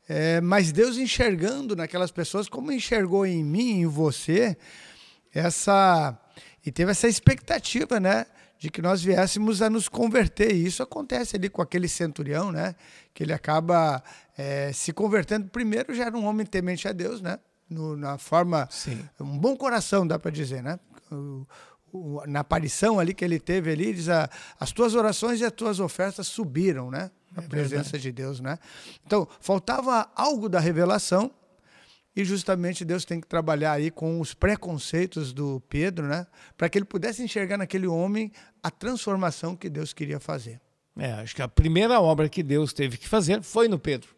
é, 0.07 0.41
mas 0.41 0.71
Deus 0.71 0.97
enxergando 0.97 1.75
naquelas 1.75 2.11
pessoas, 2.11 2.49
como 2.49 2.71
enxergou 2.71 3.25
em 3.25 3.43
mim, 3.43 3.81
em 3.81 3.85
você, 3.85 4.57
essa 5.33 6.17
e 6.65 6.71
teve 6.71 6.91
essa 6.91 7.07
expectativa, 7.07 7.99
né, 7.99 8.25
de 8.63 8.71
que 8.71 8.81
nós 8.81 9.03
viéssemos 9.03 9.61
a 9.61 9.69
nos 9.69 9.89
converter. 9.89 10.55
E 10.55 10.65
isso 10.65 10.81
acontece 10.81 11.35
ali 11.35 11.49
com 11.49 11.61
aquele 11.61 11.89
centurião, 11.89 12.49
né, 12.49 12.75
que 13.13 13.21
ele 13.21 13.33
acaba 13.33 14.01
é, 14.37 14.71
se 14.71 14.93
convertendo. 14.93 15.49
Primeiro 15.49 15.93
já 15.93 16.05
era 16.05 16.17
um 16.17 16.25
homem 16.25 16.45
temente 16.45 16.87
a 16.87 16.93
Deus, 16.93 17.19
né, 17.19 17.39
no, 17.69 17.97
na 17.97 18.17
forma, 18.17 18.65
Sim. 18.71 19.03
um 19.19 19.37
bom 19.37 19.57
coração, 19.57 20.07
dá 20.07 20.17
para 20.17 20.31
dizer, 20.31 20.63
né. 20.63 20.79
O, 21.11 21.45
o, 21.91 22.23
na 22.25 22.39
aparição 22.39 23.01
ali 23.01 23.13
que 23.13 23.25
ele 23.25 23.37
teve 23.37 23.69
ali, 23.69 23.93
diz 23.93 24.07
a, 24.07 24.29
as 24.57 24.71
tuas 24.71 24.95
orações 24.95 25.41
e 25.41 25.43
as 25.45 25.51
tuas 25.51 25.81
ofertas 25.81 26.25
subiram, 26.27 26.89
né? 26.89 27.11
a 27.35 27.41
é 27.41 27.47
presença 27.47 27.99
de 27.99 28.13
Deus, 28.13 28.39
né? 28.39 28.57
Então, 29.05 29.27
faltava 29.41 30.09
algo 30.15 30.47
da 30.47 30.61
revelação 30.61 31.29
e 32.15 32.23
justamente 32.23 32.85
Deus 32.85 33.05
tem 33.05 33.19
que 33.19 33.27
trabalhar 33.27 33.73
aí 33.73 33.89
com 33.89 34.19
os 34.19 34.33
preconceitos 34.33 35.33
do 35.33 35.61
Pedro, 35.67 36.05
né? 36.05 36.27
Para 36.55 36.69
que 36.69 36.77
ele 36.77 36.85
pudesse 36.85 37.23
enxergar 37.23 37.57
naquele 37.57 37.87
homem 37.87 38.31
a 38.61 38.69
transformação 38.69 39.55
que 39.55 39.69
Deus 39.69 39.93
queria 39.93 40.19
fazer. 40.19 40.61
É, 40.95 41.11
acho 41.13 41.35
que 41.35 41.41
a 41.41 41.47
primeira 41.47 41.99
obra 41.99 42.29
que 42.29 42.43
Deus 42.43 42.71
teve 42.71 42.97
que 42.97 43.07
fazer 43.07 43.41
foi 43.41 43.67
no 43.67 43.79
Pedro. 43.79 44.15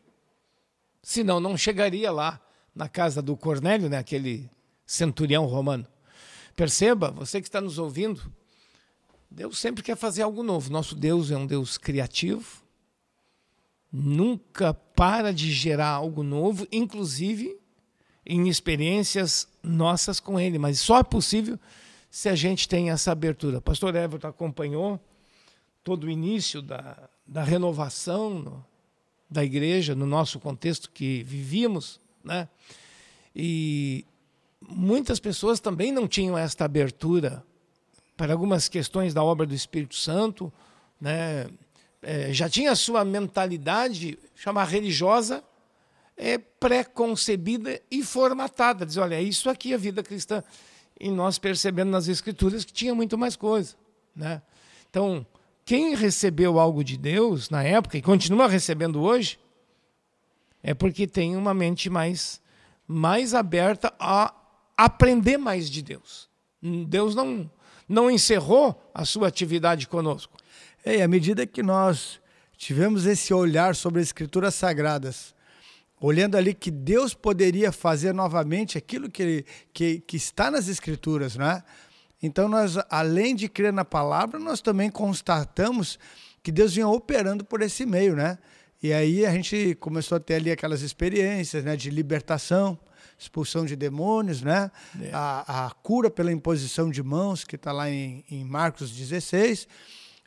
Senão 1.02 1.40
não 1.40 1.56
chegaria 1.56 2.12
lá 2.12 2.42
na 2.74 2.90
casa 2.90 3.22
do 3.22 3.38
Cornélio, 3.38 3.88
né, 3.88 3.98
aquele 3.98 4.50
centurião 4.86 5.46
romano. 5.46 5.88
Perceba, 6.54 7.12
você 7.12 7.40
que 7.40 7.48
está 7.48 7.62
nos 7.62 7.78
ouvindo, 7.78 8.22
Deus 9.32 9.58
sempre 9.58 9.82
quer 9.82 9.96
fazer 9.96 10.24
algo 10.24 10.44
novo. 10.44 10.70
Nosso 10.70 10.96
Deus 10.96 11.32
é 11.32 11.38
um 11.38 11.48
Deus 11.48 11.78
criativo, 11.78 12.62
nunca 13.90 14.74
para 14.74 15.32
de 15.32 15.50
gerar 15.54 15.90
algo 15.90 16.24
novo, 16.24 16.68
inclusive 16.70 17.58
em 18.25 18.48
experiências 18.48 19.48
nossas 19.62 20.20
com 20.20 20.39
Ele. 20.39 20.58
Mas 20.58 20.79
só 20.79 21.00
é 21.00 21.03
possível 21.03 21.60
se 22.10 22.29
a 22.29 22.36
gente 22.36 22.67
tem 22.67 22.89
essa 22.89 23.12
abertura. 23.12 23.58
O 23.58 23.62
pastor 23.62 23.96
Everton 23.96 24.27
acompanhou 24.27 25.00
todo 25.84 26.05
o 26.05 26.10
início 26.10 26.62
da, 26.62 27.10
da 27.27 27.44
renovação 27.44 28.39
no, 28.39 28.65
da 29.29 29.44
igreja, 29.44 29.94
no 29.94 30.05
nosso 30.05 30.39
contexto 30.39 30.89
que 30.91 31.24
vivíamos, 31.24 32.00
né? 32.24 32.48
E 33.36 34.05
muitas 34.62 35.20
pessoas 35.20 35.60
também 35.60 35.91
não 35.91 36.08
tinham 36.08 36.38
esta 36.38 36.65
abertura 36.65 37.44
para 38.15 38.34
algumas 38.34 38.70
questões 38.70 39.13
da 39.13 39.22
obra 39.22 39.46
do 39.46 39.53
Espírito 39.53 39.96
Santo, 39.96 40.51
né? 41.00 41.48
É, 42.01 42.32
já 42.32 42.48
tinha 42.48 42.72
a 42.72 42.75
sua 42.75 43.03
mentalidade, 43.03 44.17
chamar 44.36 44.65
religiosa, 44.65 45.44
é, 46.18 46.38
pré-concebida 46.38 47.82
e 47.90 48.04
formatada. 48.04 48.86
Diz, 48.86 48.98
olha, 48.98 49.16
é 49.16 49.22
isso 49.22 49.50
aqui 49.50 49.74
a 49.74 49.78
vida 49.78 50.02
cristã. 50.04 50.44
E 51.00 51.10
nós 51.10 51.38
percebendo 51.38 51.92
nas 51.92 52.08
Escrituras 52.08 52.64
que 52.64 52.74
tinha 52.74 52.96
muito 52.96 53.18
mais 53.18 53.36
coisa. 53.36 53.76
Né? 54.16 54.42
Então, 54.90 55.26
quem 55.66 55.96
recebeu 55.96 56.60
algo 56.60 56.84
de 56.84 56.98
Deus 56.98 57.50
na 57.50 57.64
época 57.64 57.98
e 57.98 58.02
continua 58.02 58.48
recebendo 58.48 59.02
hoje, 59.02 59.38
é 60.64 60.74
porque 60.74 61.06
tem 61.06 61.36
uma 61.36 61.54
mente 61.54 61.90
mais, 61.90 62.42
mais 62.88 63.34
aberta 63.34 63.94
a 64.00 64.34
aprender 64.78 65.38
mais 65.38 65.70
de 65.70 65.82
Deus. 65.82 66.30
Deus 66.88 67.14
não, 67.14 67.50
não 67.88 68.10
encerrou 68.10 68.82
a 68.94 69.06
sua 69.06 69.28
atividade 69.28 69.88
conosco. 69.88 70.34
E 70.86 71.02
à 71.02 71.08
medida 71.08 71.46
que 71.46 71.62
nós 71.62 72.20
tivemos 72.58 73.06
esse 73.06 73.34
olhar 73.34 73.76
sobre 73.76 74.02
as 74.02 74.08
Escrituras 74.08 74.56
Sagradas, 74.56 75.35
olhando 76.00 76.36
ali 76.36 76.54
que 76.54 76.70
Deus 76.70 77.14
poderia 77.14 77.72
fazer 77.72 78.14
novamente 78.14 78.78
aquilo 78.78 79.10
que, 79.10 79.46
que, 79.74 80.00
que 80.00 80.18
está 80.18 80.52
nas 80.52 80.68
Escrituras, 80.68 81.36
né? 81.36 81.64
Então, 82.22 82.48
nós, 82.48 82.78
além 82.90 83.36
de 83.36 83.48
crer 83.48 83.72
na 83.72 83.86
palavra, 83.86 84.40
nós 84.40 84.62
também 84.62 84.90
constatamos 84.90 86.00
que 86.42 86.52
Deus 86.52 86.74
vinha 86.74 86.88
operando 86.88 87.44
por 87.44 87.62
esse 87.62 87.86
meio, 87.86 88.16
né? 88.16 88.38
E 88.82 88.94
aí 88.94 89.25
a 89.25 89.32
gente 89.32 89.75
começou 89.80 90.18
a 90.18 90.20
ter 90.20 90.36
ali 90.36 90.52
aquelas 90.52 90.82
experiências 90.82 91.64
né, 91.64 91.75
de 91.75 91.90
libertação, 91.90 92.78
expulsão 93.18 93.66
de 93.66 93.75
demônios, 93.75 94.42
né? 94.42 94.70
É. 95.02 95.10
A, 95.14 95.68
a, 95.68 95.72
cura 95.72 96.10
pela 96.10 96.32
imposição 96.32 96.90
de 96.90 97.02
mãos, 97.02 97.44
que 97.44 97.56
está 97.56 97.72
lá 97.72 97.90
em, 97.90 98.24
em, 98.30 98.44
Marcos 98.44 98.92
16. 98.92 99.68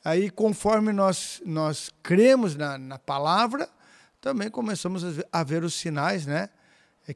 Aí, 0.04 0.30
conforme 0.30 0.92
nós, 0.92 1.42
nós 1.44 1.90
cremos 2.02 2.56
na, 2.56 2.78
na 2.78 2.98
palavra, 2.98 3.68
também 4.20 4.50
começamos 4.50 5.02
a 5.32 5.44
ver 5.44 5.64
os 5.64 5.74
sinais, 5.74 6.26
né? 6.26 6.48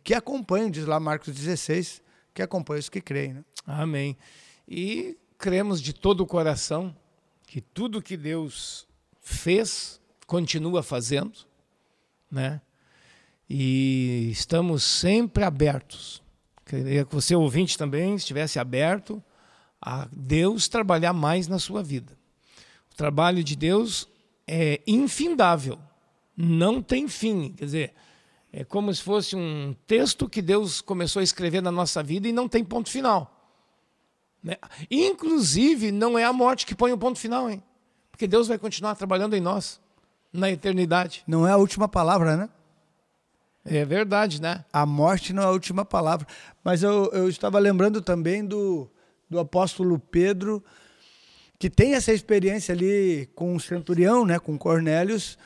Que 0.05 0.15
acompanham, 0.15 0.71
diz 0.71 0.87
lá 0.87 0.99
Marcos 0.99 1.35
16, 1.35 2.03
que 2.33 2.43
acompanham 2.43 2.81
os 2.81 2.89
que 2.89 3.01
creem. 3.01 3.35
Né? 3.35 3.45
Amém. 3.67 4.17
E 4.67 5.19
cremos 5.37 5.81
de 5.83 5.93
todo 5.93 6.23
o 6.23 6.27
coração 6.27 6.97
que 7.47 7.61
tudo 7.61 8.01
que 8.01 8.17
Deus 8.17 8.87
fez, 9.21 10.01
continua 10.27 10.83
fazendo, 10.83 11.41
né? 12.31 12.61
E 13.51 14.31
estamos 14.31 14.83
sempre 14.83 15.45
abertos. 15.45 16.23
Queria 16.65 17.05
que 17.05 17.15
você, 17.15 17.35
ouvinte, 17.35 17.77
também 17.77 18.15
estivesse 18.15 18.59
aberto 18.59 19.23
a 19.81 20.09
Deus 20.11 20.69
trabalhar 20.69 21.13
mais 21.13 21.49
na 21.49 21.59
sua 21.59 21.83
vida. 21.83 22.17
O 22.91 22.95
trabalho 22.95 23.45
de 23.45 23.55
Deus 23.55 24.09
é 24.47 24.81
infindável 24.87 25.79
não 26.37 26.83
tem 26.83 27.09
fim. 27.09 27.53
Quer 27.53 27.65
dizer, 27.65 27.95
é 28.53 28.65
como 28.65 28.93
se 28.95 29.03
fosse 29.03 29.35
um 29.35 29.75
texto 29.87 30.29
que 30.29 30.43
Deus 30.43 30.81
começou 30.81 31.21
a 31.21 31.23
escrever 31.23 31.63
na 31.63 31.73
nossa 31.73 32.03
vida 32.03 32.29
e 32.29 32.33
não 32.33 32.49
tem 32.49 32.65
ponto 32.65 32.91
final. 32.91 33.43
Né? 34.43 34.57
Inclusive, 34.91 35.93
não 35.93 36.19
é 36.19 36.25
a 36.25 36.33
morte 36.33 36.67
que 36.67 36.75
põe 36.75 36.93
o 36.93 36.99
ponto 36.99 37.19
final, 37.19 37.49
hein? 37.49 37.63
Porque 38.11 38.27
Deus 38.27 38.49
vai 38.49 38.59
continuar 38.59 38.95
trabalhando 38.95 39.35
em 39.35 39.41
nós 39.41 39.81
na 40.33 40.51
eternidade. 40.51 41.23
Não 41.27 41.47
é 41.47 41.53
a 41.53 41.57
última 41.57 41.89
palavra, 41.89 42.37
né? 42.37 42.49
É 43.65 43.85
verdade, 43.85 44.43
né? 44.43 44.65
A 44.73 44.85
morte 44.85 45.33
não 45.33 45.43
é 45.43 45.47
a 45.47 45.51
última 45.51 45.85
palavra. 45.85 46.27
Mas 46.65 46.83
eu, 46.83 47.11
eu 47.13 47.29
estava 47.29 47.59
lembrando 47.59 48.03
também 48.03 48.45
do, 48.45 48.91
do 49.31 49.39
apóstolo 49.39 49.99
Pedro, 49.99 50.63
que 51.59 51.71
tem 51.71 51.95
essa 51.95 52.13
experiência 52.13 52.75
ali 52.75 53.31
com 53.35 53.55
o 53.55 53.61
centurião, 53.61 54.27
né, 54.27 54.39
com 54.39 54.59
Cornélios, 54.59 55.39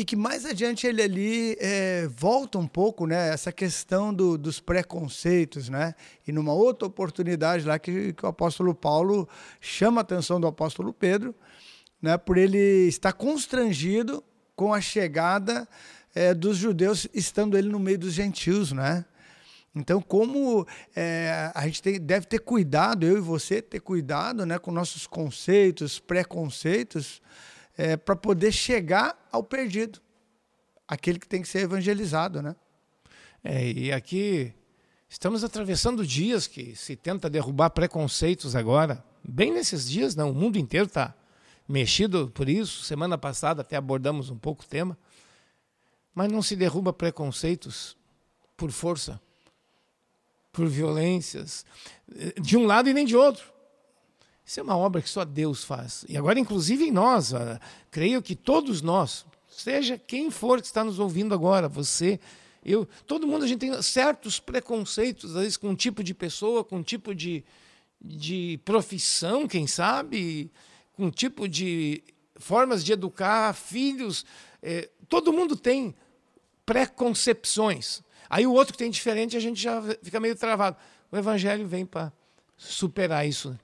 e 0.00 0.04
que 0.04 0.16
mais 0.16 0.46
adiante 0.46 0.86
ele 0.86 1.02
ali 1.02 1.56
é, 1.60 2.08
volta 2.08 2.58
um 2.58 2.66
pouco, 2.66 3.06
né, 3.06 3.28
essa 3.28 3.52
questão 3.52 4.14
do, 4.14 4.38
dos 4.38 4.58
preconceitos, 4.58 5.68
né, 5.68 5.94
e 6.26 6.32
numa 6.32 6.54
outra 6.54 6.88
oportunidade 6.88 7.66
lá 7.66 7.78
que, 7.78 8.14
que 8.14 8.24
o 8.24 8.28
apóstolo 8.28 8.74
Paulo 8.74 9.28
chama 9.60 10.00
a 10.00 10.02
atenção 10.02 10.40
do 10.40 10.46
apóstolo 10.46 10.94
Pedro, 10.94 11.34
né, 12.00 12.16
por 12.16 12.38
ele 12.38 12.88
estar 12.88 13.12
constrangido 13.12 14.24
com 14.56 14.72
a 14.72 14.80
chegada 14.80 15.68
é, 16.14 16.32
dos 16.32 16.56
judeus, 16.56 17.06
estando 17.12 17.58
ele 17.58 17.68
no 17.68 17.78
meio 17.78 17.98
dos 17.98 18.14
gentios, 18.14 18.72
né? 18.72 19.04
Então, 19.74 20.00
como 20.00 20.66
é, 20.96 21.52
a 21.54 21.66
gente 21.66 21.82
tem, 21.82 22.00
deve 22.00 22.24
ter 22.24 22.38
cuidado, 22.38 23.04
eu 23.04 23.18
e 23.18 23.20
você 23.20 23.60
ter 23.60 23.80
cuidado, 23.80 24.46
né, 24.46 24.58
com 24.58 24.72
nossos 24.72 25.06
conceitos, 25.06 25.98
preconceitos, 26.00 27.20
é, 27.80 27.96
para 27.96 28.14
poder 28.14 28.52
chegar 28.52 29.16
ao 29.32 29.42
perdido, 29.42 30.02
aquele 30.86 31.18
que 31.18 31.26
tem 31.26 31.40
que 31.40 31.48
ser 31.48 31.60
evangelizado, 31.60 32.42
né? 32.42 32.54
É, 33.42 33.72
e 33.72 33.90
aqui 33.90 34.52
estamos 35.08 35.42
atravessando 35.42 36.06
dias 36.06 36.46
que 36.46 36.76
se 36.76 36.94
tenta 36.94 37.30
derrubar 37.30 37.70
preconceitos 37.70 38.54
agora, 38.54 39.02
bem 39.24 39.50
nesses 39.50 39.88
dias, 39.88 40.14
não, 40.14 40.30
o 40.30 40.34
mundo 40.34 40.58
inteiro 40.58 40.84
está 40.84 41.14
mexido 41.66 42.30
por 42.34 42.50
isso. 42.50 42.84
Semana 42.84 43.16
passada 43.16 43.62
até 43.62 43.76
abordamos 43.76 44.28
um 44.28 44.36
pouco 44.36 44.62
o 44.62 44.66
tema, 44.66 44.98
mas 46.14 46.30
não 46.30 46.42
se 46.42 46.54
derruba 46.54 46.92
preconceitos 46.92 47.96
por 48.58 48.70
força, 48.70 49.18
por 50.52 50.68
violências, 50.68 51.64
de 52.42 52.58
um 52.58 52.66
lado 52.66 52.90
e 52.90 52.92
nem 52.92 53.06
de 53.06 53.16
outro. 53.16 53.50
Isso 54.50 54.58
é 54.58 54.64
uma 54.64 54.76
obra 54.76 55.00
que 55.00 55.08
só 55.08 55.24
Deus 55.24 55.62
faz. 55.62 56.04
E 56.08 56.16
agora, 56.16 56.36
inclusive 56.40 56.84
em 56.84 56.90
nós, 56.90 57.32
uh, 57.32 57.56
creio 57.88 58.20
que 58.20 58.34
todos 58.34 58.82
nós, 58.82 59.24
seja 59.48 59.96
quem 59.96 60.28
for 60.28 60.60
que 60.60 60.66
está 60.66 60.82
nos 60.82 60.98
ouvindo 60.98 61.32
agora, 61.32 61.68
você, 61.68 62.18
eu, 62.64 62.84
todo 63.06 63.28
mundo, 63.28 63.44
a 63.44 63.46
gente 63.46 63.60
tem 63.60 63.80
certos 63.80 64.40
preconceitos, 64.40 65.36
às 65.36 65.42
vezes 65.42 65.56
com 65.56 65.68
um 65.68 65.76
tipo 65.76 66.02
de 66.02 66.12
pessoa, 66.12 66.64
com 66.64 66.78
um 66.78 66.82
tipo 66.82 67.14
de, 67.14 67.44
de 68.02 68.58
profissão, 68.64 69.46
quem 69.46 69.68
sabe, 69.68 70.50
com 70.94 71.12
tipo 71.12 71.48
de 71.48 72.02
formas 72.34 72.84
de 72.84 72.92
educar 72.92 73.54
filhos. 73.54 74.26
É, 74.60 74.90
todo 75.08 75.32
mundo 75.32 75.54
tem 75.54 75.94
preconcepções. 76.66 78.02
Aí 78.28 78.48
o 78.48 78.52
outro 78.52 78.72
que 78.72 78.78
tem 78.78 78.90
diferente, 78.90 79.36
a 79.36 79.40
gente 79.40 79.62
já 79.62 79.80
fica 80.02 80.18
meio 80.18 80.34
travado. 80.34 80.76
O 81.12 81.16
evangelho 81.16 81.68
vem 81.68 81.86
para 81.86 82.12
superar 82.56 83.24
isso. 83.28 83.56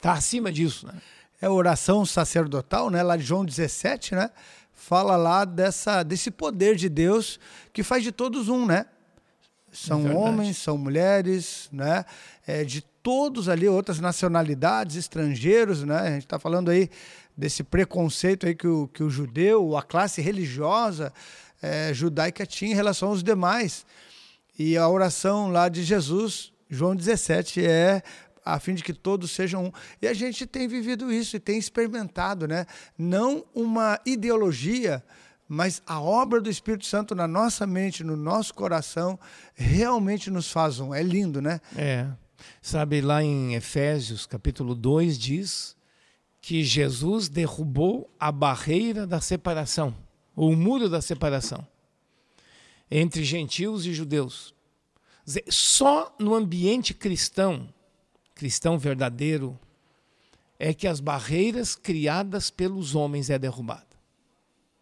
Está 0.00 0.14
acima 0.14 0.50
disso, 0.50 0.86
né? 0.86 0.94
É 1.42 1.46
a 1.46 1.52
oração 1.52 2.06
sacerdotal, 2.06 2.88
né? 2.88 3.02
Lá 3.02 3.18
de 3.18 3.22
João 3.22 3.44
17, 3.44 4.14
né? 4.14 4.30
Fala 4.72 5.14
lá 5.14 5.44
dessa, 5.44 6.02
desse 6.02 6.30
poder 6.30 6.74
de 6.74 6.88
Deus 6.88 7.38
que 7.70 7.82
faz 7.82 8.02
de 8.02 8.10
todos 8.10 8.48
um, 8.48 8.64
né? 8.64 8.86
São 9.70 10.08
é 10.08 10.14
homens, 10.14 10.56
são 10.56 10.78
mulheres, 10.78 11.68
né? 11.70 12.06
É, 12.46 12.64
de 12.64 12.80
todos 12.80 13.46
ali, 13.46 13.68
outras 13.68 14.00
nacionalidades, 14.00 14.96
estrangeiros, 14.96 15.84
né? 15.84 15.98
A 15.98 16.10
gente 16.12 16.24
está 16.24 16.38
falando 16.38 16.70
aí 16.70 16.88
desse 17.36 17.62
preconceito 17.62 18.46
aí 18.46 18.54
que 18.54 18.66
o, 18.66 18.88
que 18.88 19.02
o 19.02 19.10
judeu, 19.10 19.76
a 19.76 19.82
classe 19.82 20.22
religiosa 20.22 21.12
é, 21.60 21.92
judaica 21.92 22.46
tinha 22.46 22.72
em 22.72 22.74
relação 22.74 23.10
aos 23.10 23.22
demais. 23.22 23.84
E 24.58 24.78
a 24.78 24.88
oração 24.88 25.50
lá 25.50 25.68
de 25.68 25.82
Jesus, 25.82 26.54
João 26.70 26.96
17, 26.96 27.62
é 27.66 28.02
a 28.44 28.58
fim 28.58 28.74
de 28.74 28.82
que 28.82 28.92
todos 28.92 29.30
sejam 29.30 29.66
um. 29.66 29.72
E 30.00 30.06
a 30.06 30.14
gente 30.14 30.46
tem 30.46 30.66
vivido 30.66 31.12
isso 31.12 31.36
e 31.36 31.40
tem 31.40 31.58
experimentado, 31.58 32.46
né? 32.46 32.66
Não 32.98 33.44
uma 33.54 34.00
ideologia, 34.04 35.02
mas 35.48 35.82
a 35.86 36.00
obra 36.00 36.40
do 36.40 36.50
Espírito 36.50 36.86
Santo 36.86 37.14
na 37.14 37.26
nossa 37.26 37.66
mente, 37.66 38.04
no 38.04 38.16
nosso 38.16 38.54
coração, 38.54 39.18
realmente 39.54 40.30
nos 40.30 40.50
faz 40.50 40.80
um. 40.80 40.94
É 40.94 41.02
lindo, 41.02 41.40
né? 41.40 41.60
É. 41.76 42.06
Sabe, 42.62 43.00
lá 43.00 43.22
em 43.22 43.54
Efésios, 43.54 44.26
capítulo 44.26 44.74
2, 44.74 45.18
diz 45.18 45.76
que 46.40 46.64
Jesus 46.64 47.28
derrubou 47.28 48.10
a 48.18 48.32
barreira 48.32 49.06
da 49.06 49.20
separação, 49.20 49.94
o 50.34 50.56
muro 50.56 50.88
da 50.88 51.02
separação 51.02 51.66
entre 52.90 53.22
gentios 53.24 53.86
e 53.86 53.94
judeus. 53.94 54.52
Só 55.48 56.14
no 56.18 56.34
ambiente 56.34 56.92
cristão 56.92 57.72
cristão 58.40 58.78
verdadeiro 58.78 59.60
é 60.58 60.72
que 60.72 60.86
as 60.88 60.98
barreiras 60.98 61.74
criadas 61.74 62.48
pelos 62.48 62.94
homens 62.94 63.28
é 63.28 63.38
derrubada, 63.38 63.86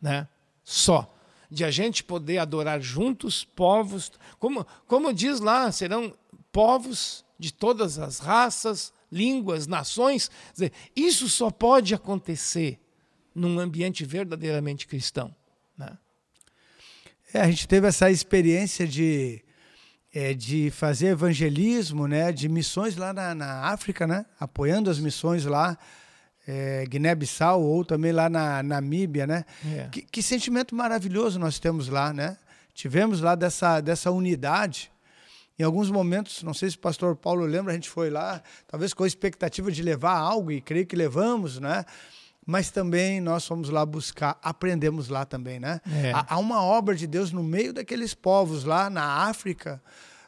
né? 0.00 0.28
Só 0.62 1.12
de 1.50 1.64
a 1.64 1.70
gente 1.72 2.04
poder 2.04 2.38
adorar 2.38 2.80
juntos 2.80 3.42
povos, 3.42 4.12
como 4.38 4.64
como 4.86 5.12
diz 5.12 5.40
lá, 5.40 5.72
serão 5.72 6.14
povos 6.52 7.24
de 7.36 7.52
todas 7.52 7.98
as 7.98 8.20
raças, 8.20 8.92
línguas, 9.10 9.66
nações. 9.66 10.30
Dizer, 10.52 10.72
isso 10.94 11.28
só 11.28 11.50
pode 11.50 11.96
acontecer 11.96 12.78
num 13.34 13.58
ambiente 13.58 14.04
verdadeiramente 14.04 14.86
cristão, 14.86 15.34
né? 15.76 15.98
É, 17.34 17.40
a 17.40 17.50
gente 17.50 17.66
teve 17.66 17.88
essa 17.88 18.08
experiência 18.08 18.86
de 18.86 19.42
é, 20.14 20.32
de 20.34 20.70
fazer 20.70 21.08
evangelismo, 21.08 22.06
né, 22.06 22.32
de 22.32 22.48
missões 22.48 22.96
lá 22.96 23.12
na, 23.12 23.34
na 23.34 23.66
África, 23.66 24.06
né, 24.06 24.24
apoiando 24.38 24.90
as 24.90 24.98
missões 24.98 25.44
lá, 25.44 25.76
é, 26.46 26.86
Guiné-Bissau 26.86 27.62
ou 27.62 27.84
também 27.84 28.10
lá 28.10 28.30
na 28.30 28.62
Namíbia, 28.62 29.26
né? 29.26 29.44
É. 29.66 29.88
Que, 29.92 30.00
que, 30.00 30.22
sentimento 30.22 30.74
maravilhoso 30.74 31.38
nós 31.38 31.58
temos 31.58 31.90
lá, 31.90 32.10
né? 32.10 32.38
Tivemos 32.72 33.20
lá 33.20 33.34
dessa, 33.34 33.82
dessa 33.82 34.10
unidade. 34.10 34.90
Em 35.58 35.62
alguns 35.62 35.90
momentos, 35.90 36.42
não 36.42 36.54
sei 36.54 36.70
se 36.70 36.76
o 36.76 36.78
pastor 36.78 37.16
Paulo 37.16 37.44
lembra, 37.44 37.72
a 37.72 37.74
gente 37.74 37.90
foi 37.90 38.08
lá, 38.08 38.40
talvez 38.66 38.94
com 38.94 39.04
a 39.04 39.06
expectativa 39.06 39.70
de 39.70 39.82
levar 39.82 40.16
algo, 40.16 40.50
e 40.50 40.60
creio 40.62 40.86
que 40.86 40.96
levamos, 40.96 41.58
né? 41.58 41.84
Mas 42.50 42.70
também 42.70 43.20
nós 43.20 43.46
fomos 43.46 43.68
lá 43.68 43.84
buscar, 43.84 44.38
aprendemos 44.42 45.11
lá 45.11 45.26
também, 45.26 45.61
né? 45.61 45.82
É. 46.02 46.12
Há, 46.14 46.38
uma 46.38 46.62
obra 46.62 46.94
de 46.94 47.06
Deus 47.06 47.30
no 47.30 47.42
meio 47.42 47.74
daqueles 47.74 48.14
povos 48.14 48.64
lá 48.64 48.88
na 48.88 49.28
África, 49.28 49.82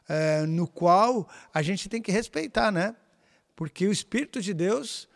é, 0.07 0.43
no 0.43 0.69
qual 0.69 1.27
a 1.55 1.63
gente 1.63 1.89
tem 1.89 2.03
que 2.03 2.13
respeitar, 2.13 2.71
né? 2.71 2.95
Porque 3.57 3.87
o 3.87 3.91
Espírito 3.91 4.43
de 4.43 4.53
Deus, 4.53 5.09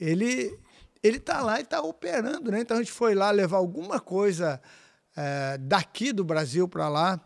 ele 0.00 0.58
ele 1.02 1.18
está 1.18 1.42
lá 1.42 1.58
e 1.58 1.62
está 1.62 1.82
operando, 1.82 2.50
né? 2.50 2.62
Então 2.62 2.78
a 2.78 2.80
gente 2.80 2.90
foi 2.90 3.14
lá 3.14 3.30
levar 3.30 3.58
alguma 3.58 4.00
coisa 4.00 4.58
é, 5.14 5.58
daqui 5.58 6.10
do 6.10 6.24
Brasil 6.24 6.66
para 6.66 6.88
lá, 6.88 7.20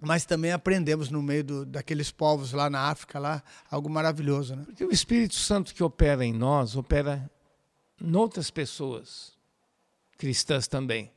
mas 0.00 0.24
também 0.24 0.52
aprendemos 0.52 1.10
no 1.10 1.22
meio 1.22 1.44
do, 1.44 1.66
daqueles 1.66 2.10
povos 2.10 2.54
lá 2.54 2.70
na 2.70 2.88
África, 2.88 3.18
lá, 3.18 3.42
algo 3.70 3.90
maravilhoso. 3.90 4.56
Né? 4.56 4.62
Porque 4.64 4.82
o 4.82 4.90
Espírito 4.90 5.34
Santo 5.34 5.74
que 5.74 5.84
opera 5.84 6.24
em 6.24 6.32
nós, 6.32 6.74
opera 6.74 7.30
em 8.00 8.16
outras 8.16 8.50
pessoas 8.50 9.32
cristãs 10.18 10.66
também. 10.66 11.10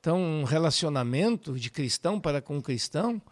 Então, 0.00 0.20
um 0.20 0.44
relacionamento 0.44 1.58
de 1.58 1.70
cristão 1.70 2.20
para 2.20 2.42
com 2.42 2.60
cristão 2.60 3.22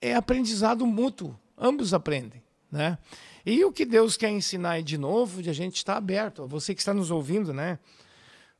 é 0.00 0.14
aprendizado 0.14 0.86
mútuo, 0.86 1.38
ambos 1.56 1.92
aprendem. 1.92 2.42
Né? 2.70 2.96
E 3.44 3.64
o 3.64 3.72
que 3.72 3.84
Deus 3.84 4.16
quer 4.16 4.30
ensinar 4.30 4.82
de 4.82 4.98
novo, 4.98 5.40
a 5.40 5.52
gente 5.52 5.76
estar 5.76 5.96
aberto. 5.96 6.46
Você 6.46 6.74
que 6.74 6.80
está 6.80 6.94
nos 6.94 7.10
ouvindo, 7.10 7.52
né? 7.52 7.78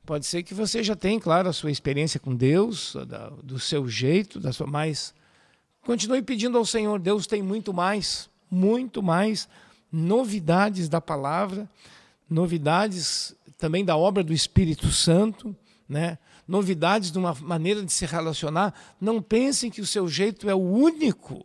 Pode 0.05 0.25
ser 0.25 0.43
que 0.43 0.55
você 0.55 0.83
já 0.83 0.97
tenha, 0.97 1.21
claro, 1.21 1.49
a 1.49 1.53
sua 1.53 1.71
experiência 1.71 2.19
com 2.19 2.35
Deus, 2.35 2.97
da, 3.07 3.29
do 3.29 3.61
seu 3.61 3.87
jeito, 3.87 4.41
da 4.41 4.53
sua, 4.53 4.67
mas 4.67 5.15
continue 5.83 6.23
pedindo 6.23 6.57
ao 6.57 6.65
Senhor. 6.65 6.99
Deus 6.99 7.27
tem 7.27 7.43
muito 7.43 7.75
mais, 7.75 8.31
muito 8.51 9.03
mais 9.03 9.47
novidades 9.93 10.89
da 10.89 11.01
palavra, 11.01 11.69
novidades 12.29 13.37
também 13.59 13.85
da 13.85 13.97
obra 13.97 14.25
do 14.25 14.33
Espírito 14.33 14.91
Santo, 14.91 15.55
né? 15.87 16.19
Novidades 16.47 17.11
de 17.11 17.19
uma 17.19 17.35
maneira 17.35 17.83
de 17.83 17.93
se 17.93 18.07
relacionar. 18.07 18.73
Não 18.99 19.21
pensem 19.21 19.71
que 19.71 19.83
o 19.83 19.87
seu 19.87 20.09
jeito 20.09 20.49
é 20.49 20.55
o 20.55 20.59
único 20.59 21.45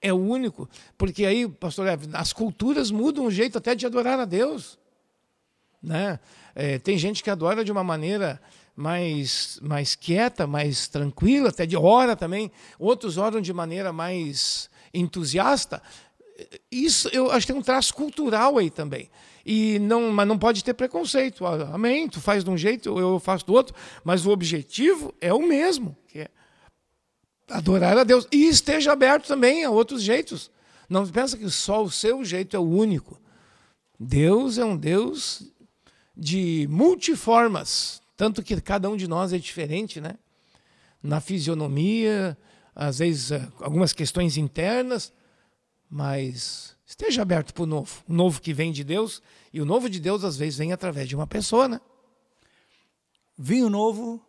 é 0.00 0.12
o 0.12 0.16
único. 0.16 0.68
Porque 0.96 1.24
aí, 1.24 1.48
pastor 1.48 1.86
Eve, 1.88 2.08
as 2.12 2.32
culturas 2.32 2.90
mudam 2.90 3.26
o 3.26 3.30
jeito 3.30 3.58
até 3.58 3.74
de 3.74 3.86
adorar 3.86 4.18
a 4.20 4.24
Deus. 4.24 4.78
Né? 5.82 6.18
É, 6.54 6.78
tem 6.78 6.96
gente 6.96 7.22
que 7.22 7.30
adora 7.30 7.64
de 7.64 7.72
uma 7.72 7.84
maneira 7.84 8.40
mais, 8.74 9.58
mais 9.62 9.94
quieta, 9.94 10.46
mais 10.46 10.88
tranquila, 10.88 11.48
até 11.48 11.66
de 11.66 11.76
hora 11.76 12.14
também. 12.14 12.50
Outros 12.78 13.16
oram 13.16 13.40
de 13.40 13.52
maneira 13.52 13.92
mais 13.92 14.70
entusiasta. 14.92 15.82
Isso 16.70 17.08
eu 17.12 17.30
acho 17.30 17.46
que 17.46 17.52
tem 17.52 17.60
um 17.60 17.64
traço 17.64 17.94
cultural 17.94 18.58
aí 18.58 18.70
também. 18.70 19.10
E 19.48 19.78
não, 19.78 20.10
mas 20.10 20.26
não 20.26 20.36
pode 20.36 20.64
ter 20.64 20.74
preconceito. 20.74 21.46
Amém? 21.46 22.08
Tu 22.08 22.20
faz 22.20 22.42
de 22.42 22.50
um 22.50 22.58
jeito, 22.58 22.98
eu 22.98 23.20
faço 23.20 23.46
do 23.46 23.52
outro, 23.52 23.76
mas 24.02 24.26
o 24.26 24.30
objetivo 24.30 25.14
é 25.20 25.32
o 25.32 25.46
mesmo, 25.46 25.96
que 26.08 26.18
é 26.18 26.28
adorar 27.48 27.96
a 27.96 28.02
Deus. 28.02 28.26
E 28.32 28.48
esteja 28.48 28.90
aberto 28.90 29.28
também 29.28 29.64
a 29.64 29.70
outros 29.70 30.02
jeitos. 30.02 30.50
Não 30.88 31.06
pensa 31.06 31.38
que 31.38 31.48
só 31.48 31.80
o 31.84 31.90
seu 31.90 32.24
jeito 32.24 32.56
é 32.56 32.58
o 32.58 32.68
único. 32.68 33.20
Deus 34.00 34.58
é 34.58 34.64
um 34.64 34.76
Deus 34.76 35.44
de 36.16 36.66
multiformas, 36.68 38.02
tanto 38.16 38.42
que 38.42 38.60
cada 38.60 38.90
um 38.90 38.96
de 38.96 39.06
nós 39.06 39.32
é 39.32 39.38
diferente, 39.38 40.00
né? 40.00 40.18
Na 41.00 41.20
fisionomia, 41.20 42.36
às 42.74 42.98
vezes 42.98 43.30
eh, 43.30 43.48
algumas 43.60 43.92
questões 43.92 44.36
internas, 44.36 45.12
mas 45.88 46.75
esteja 46.86 47.22
aberto 47.22 47.52
para 47.52 47.64
o 47.64 47.66
novo, 47.66 48.02
o 48.08 48.12
novo 48.12 48.40
que 48.40 48.54
vem 48.54 48.72
de 48.72 48.84
Deus, 48.84 49.20
e 49.52 49.60
o 49.60 49.64
novo 49.64 49.90
de 49.90 50.00
Deus 50.00 50.24
às 50.24 50.36
vezes 50.36 50.58
vem 50.58 50.72
através 50.72 51.08
de 51.08 51.16
uma 51.16 51.26
pessoa, 51.26 51.68
né? 51.68 51.80
Vinho 53.36 53.68
novo 53.68 54.24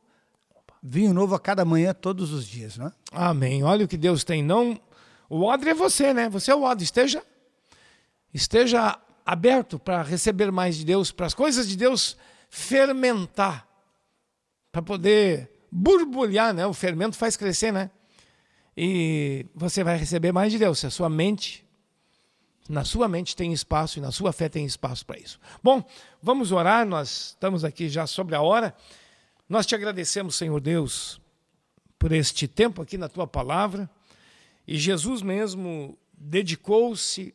vinho 0.82 1.14
novo 1.14 1.36
a 1.36 1.40
cada 1.40 1.66
manhã, 1.66 1.94
todos 1.94 2.32
os 2.32 2.48
dias, 2.48 2.78
né? 2.78 2.92
Amém. 3.12 3.64
Olha 3.64 3.86
o 3.86 3.88
que 3.88 3.98
Deus 3.98 4.24
tem. 4.24 4.42
Não, 4.42 4.80
o 5.30 5.44
odre 5.44 5.72
é 5.72 5.74
você, 5.74 6.14
né? 6.14 6.30
Você 6.30 6.52
é 6.52 6.56
o 6.56 6.64
odre. 6.64 6.84
Esteja, 6.84 7.24
esteja 8.34 8.98
aberto 9.26 9.78
para 9.78 10.02
receber 10.02 10.52
mais 10.52 10.78
de 10.78 10.86
Deus, 10.86 11.12
para 11.12 11.26
as 11.26 11.34
coisas 11.34 11.68
de 11.68 11.76
Deus 11.76 12.16
fermentar, 12.50 13.68
para 14.72 14.82
poder 14.82 15.52
borbulhar, 15.70 16.54
né? 16.54 16.66
O 16.66 16.74
fermento 16.74 17.18
faz 17.18 17.36
crescer, 17.36 17.72
né? 17.72 17.92
E 18.76 19.46
você 19.54 19.84
vai 19.84 19.98
receber 19.98 20.32
mais 20.32 20.52
de 20.52 20.60
Deus 20.60 20.80
se 20.80 20.88
a 20.88 20.90
sua 20.90 21.10
mente 21.10 21.67
na 22.70 22.84
sua 22.84 23.08
mente 23.08 23.36
tem 23.36 23.54
espaço 23.54 24.00
e 24.00 24.02
na 24.02 24.12
sua 24.12 24.34
fé 24.34 24.50
tem 24.50 24.66
espaço 24.66 25.06
para 25.06 25.18
isso. 25.18 25.40
Bom, 25.64 25.84
vamos 26.22 26.52
orar, 26.52 26.86
nós 26.86 27.30
estamos 27.30 27.64
aqui 27.64 27.88
já 27.90 28.06
sobre 28.06 28.36
a 28.36 28.42
hora. 28.42 28.76
Nós 29.48 29.66
te 29.66 29.76
agradecemos, 29.76 30.36
Senhor 30.36 30.60
Deus, 30.60 31.22
por 31.98 32.12
este 32.12 32.48
tempo 32.48 32.82
aqui 32.82 32.98
na 32.98 33.08
tua 33.08 33.26
palavra. 33.26 33.90
E 34.68 34.78
Jesus 34.78 35.22
mesmo 35.22 35.98
dedicou-se 36.14 37.34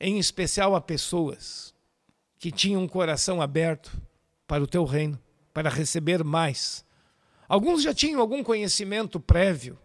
em 0.00 0.18
especial 0.18 0.74
a 0.74 0.80
pessoas 0.80 1.74
que 2.38 2.50
tinham 2.50 2.82
um 2.82 2.88
coração 2.88 3.40
aberto 3.40 4.00
para 4.46 4.62
o 4.62 4.66
teu 4.66 4.84
reino, 4.84 5.18
para 5.52 5.68
receber 5.68 6.24
mais. 6.24 6.84
Alguns 7.48 7.82
já 7.82 7.94
tinham 7.94 8.20
algum 8.20 8.42
conhecimento 8.42 9.18
prévio, 9.18 9.78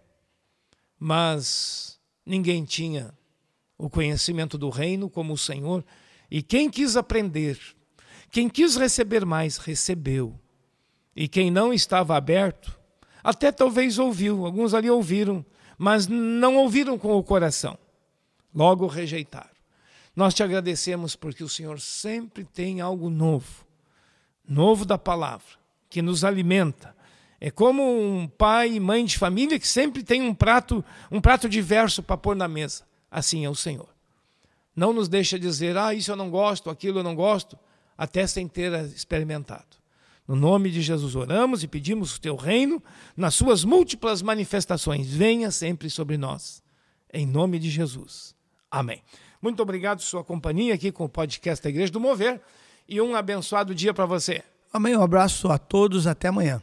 mas 1.00 2.00
ninguém 2.26 2.64
tinha 2.64 3.14
o 3.84 3.90
conhecimento 3.90 4.58
do 4.58 4.70
reino 4.70 5.10
como 5.10 5.34
o 5.34 5.38
Senhor. 5.38 5.84
E 6.32 6.42
quem 6.42 6.70
quis 6.70 6.96
aprender, 6.96 7.60
quem 8.32 8.48
quis 8.48 8.78
receber 8.78 9.26
mais, 9.26 9.58
recebeu. 9.58 10.40
E 11.14 11.28
quem 11.28 11.52
não 11.52 11.74
estava 11.74 12.16
aberto, 12.16 12.80
até 13.22 13.52
talvez 13.52 14.00
ouviu, 14.00 14.46
alguns 14.46 14.74
ali 14.74 14.90
ouviram, 14.90 15.46
mas 15.78 16.08
não 16.08 16.56
ouviram 16.56 16.98
com 16.98 17.14
o 17.18 17.24
coração. 17.24 17.78
Logo 18.56 18.88
rejeitaram. 18.88 19.50
Nós 20.16 20.34
te 20.34 20.42
agradecemos 20.42 21.14
porque 21.14 21.44
o 21.44 21.50
Senhor 21.50 21.78
sempre 21.82 22.46
tem 22.46 22.80
algo 22.80 23.10
novo, 23.10 23.66
novo 24.48 24.86
da 24.86 24.98
palavra, 24.98 25.58
que 25.90 26.02
nos 26.02 26.24
alimenta. 26.24 26.96
É 27.38 27.52
como 27.52 27.84
um 27.84 28.30
pai 28.30 28.76
e 28.76 28.80
mãe 28.80 29.04
de 29.04 29.18
família 29.18 29.60
que 29.60 29.68
sempre 29.68 30.04
tem 30.04 30.22
um 30.22 30.34
prato, 30.34 30.86
um 31.12 31.20
prato 31.20 31.50
diverso 31.50 32.02
para 32.02 32.16
pôr 32.16 32.34
na 32.34 32.48
mesa. 32.48 32.86
Assim 33.14 33.46
é 33.46 33.50
o 33.50 33.54
Senhor. 33.54 33.88
Não 34.76 34.92
nos 34.92 35.08
deixa 35.08 35.38
dizer, 35.38 35.78
ah, 35.78 35.94
isso 35.94 36.12
eu 36.12 36.16
não 36.16 36.32
gosto, 36.32 36.68
aquilo 36.72 36.98
eu 36.98 37.04
não 37.04 37.14
gosto, 37.14 37.56
até 37.96 38.26
sem 38.26 38.48
ter 38.48 38.74
experimentado. 38.88 39.78
No 40.28 40.36
nome 40.36 40.72
de 40.72 40.82
Jesus 40.82 41.16
oramos 41.16 41.64
e 41.64 41.68
pedimos 41.68 42.16
o 42.16 42.20
teu 42.20 42.36
reino, 42.36 42.82
nas 43.16 43.36
suas 43.36 43.64
múltiplas 43.64 44.24
manifestações, 44.24 45.08
venha 45.08 45.52
sempre 45.52 45.92
sobre 45.92 46.18
nós. 46.18 46.64
Em 47.14 47.28
nome 47.28 47.60
de 47.60 47.70
Jesus. 47.70 48.34
Amém. 48.72 49.04
Muito 49.40 49.62
obrigado 49.62 50.00
por 50.00 50.06
sua 50.06 50.24
companhia 50.24 50.74
aqui 50.74 50.92
com 50.92 51.06
o 51.06 51.10
podcast 51.10 51.64
da 51.64 51.70
Igreja 51.70 51.92
do 51.92 52.00
Mover 52.00 52.42
e 52.90 53.00
um 53.00 53.16
abençoado 53.16 53.76
dia 53.76 53.94
para 53.94 54.08
você. 54.08 54.42
Amém. 54.72 54.98
Um 54.98 55.04
abraço 55.04 55.52
a 55.52 55.60
todos. 55.60 56.08
Até 56.08 56.30
amanhã. 56.30 56.60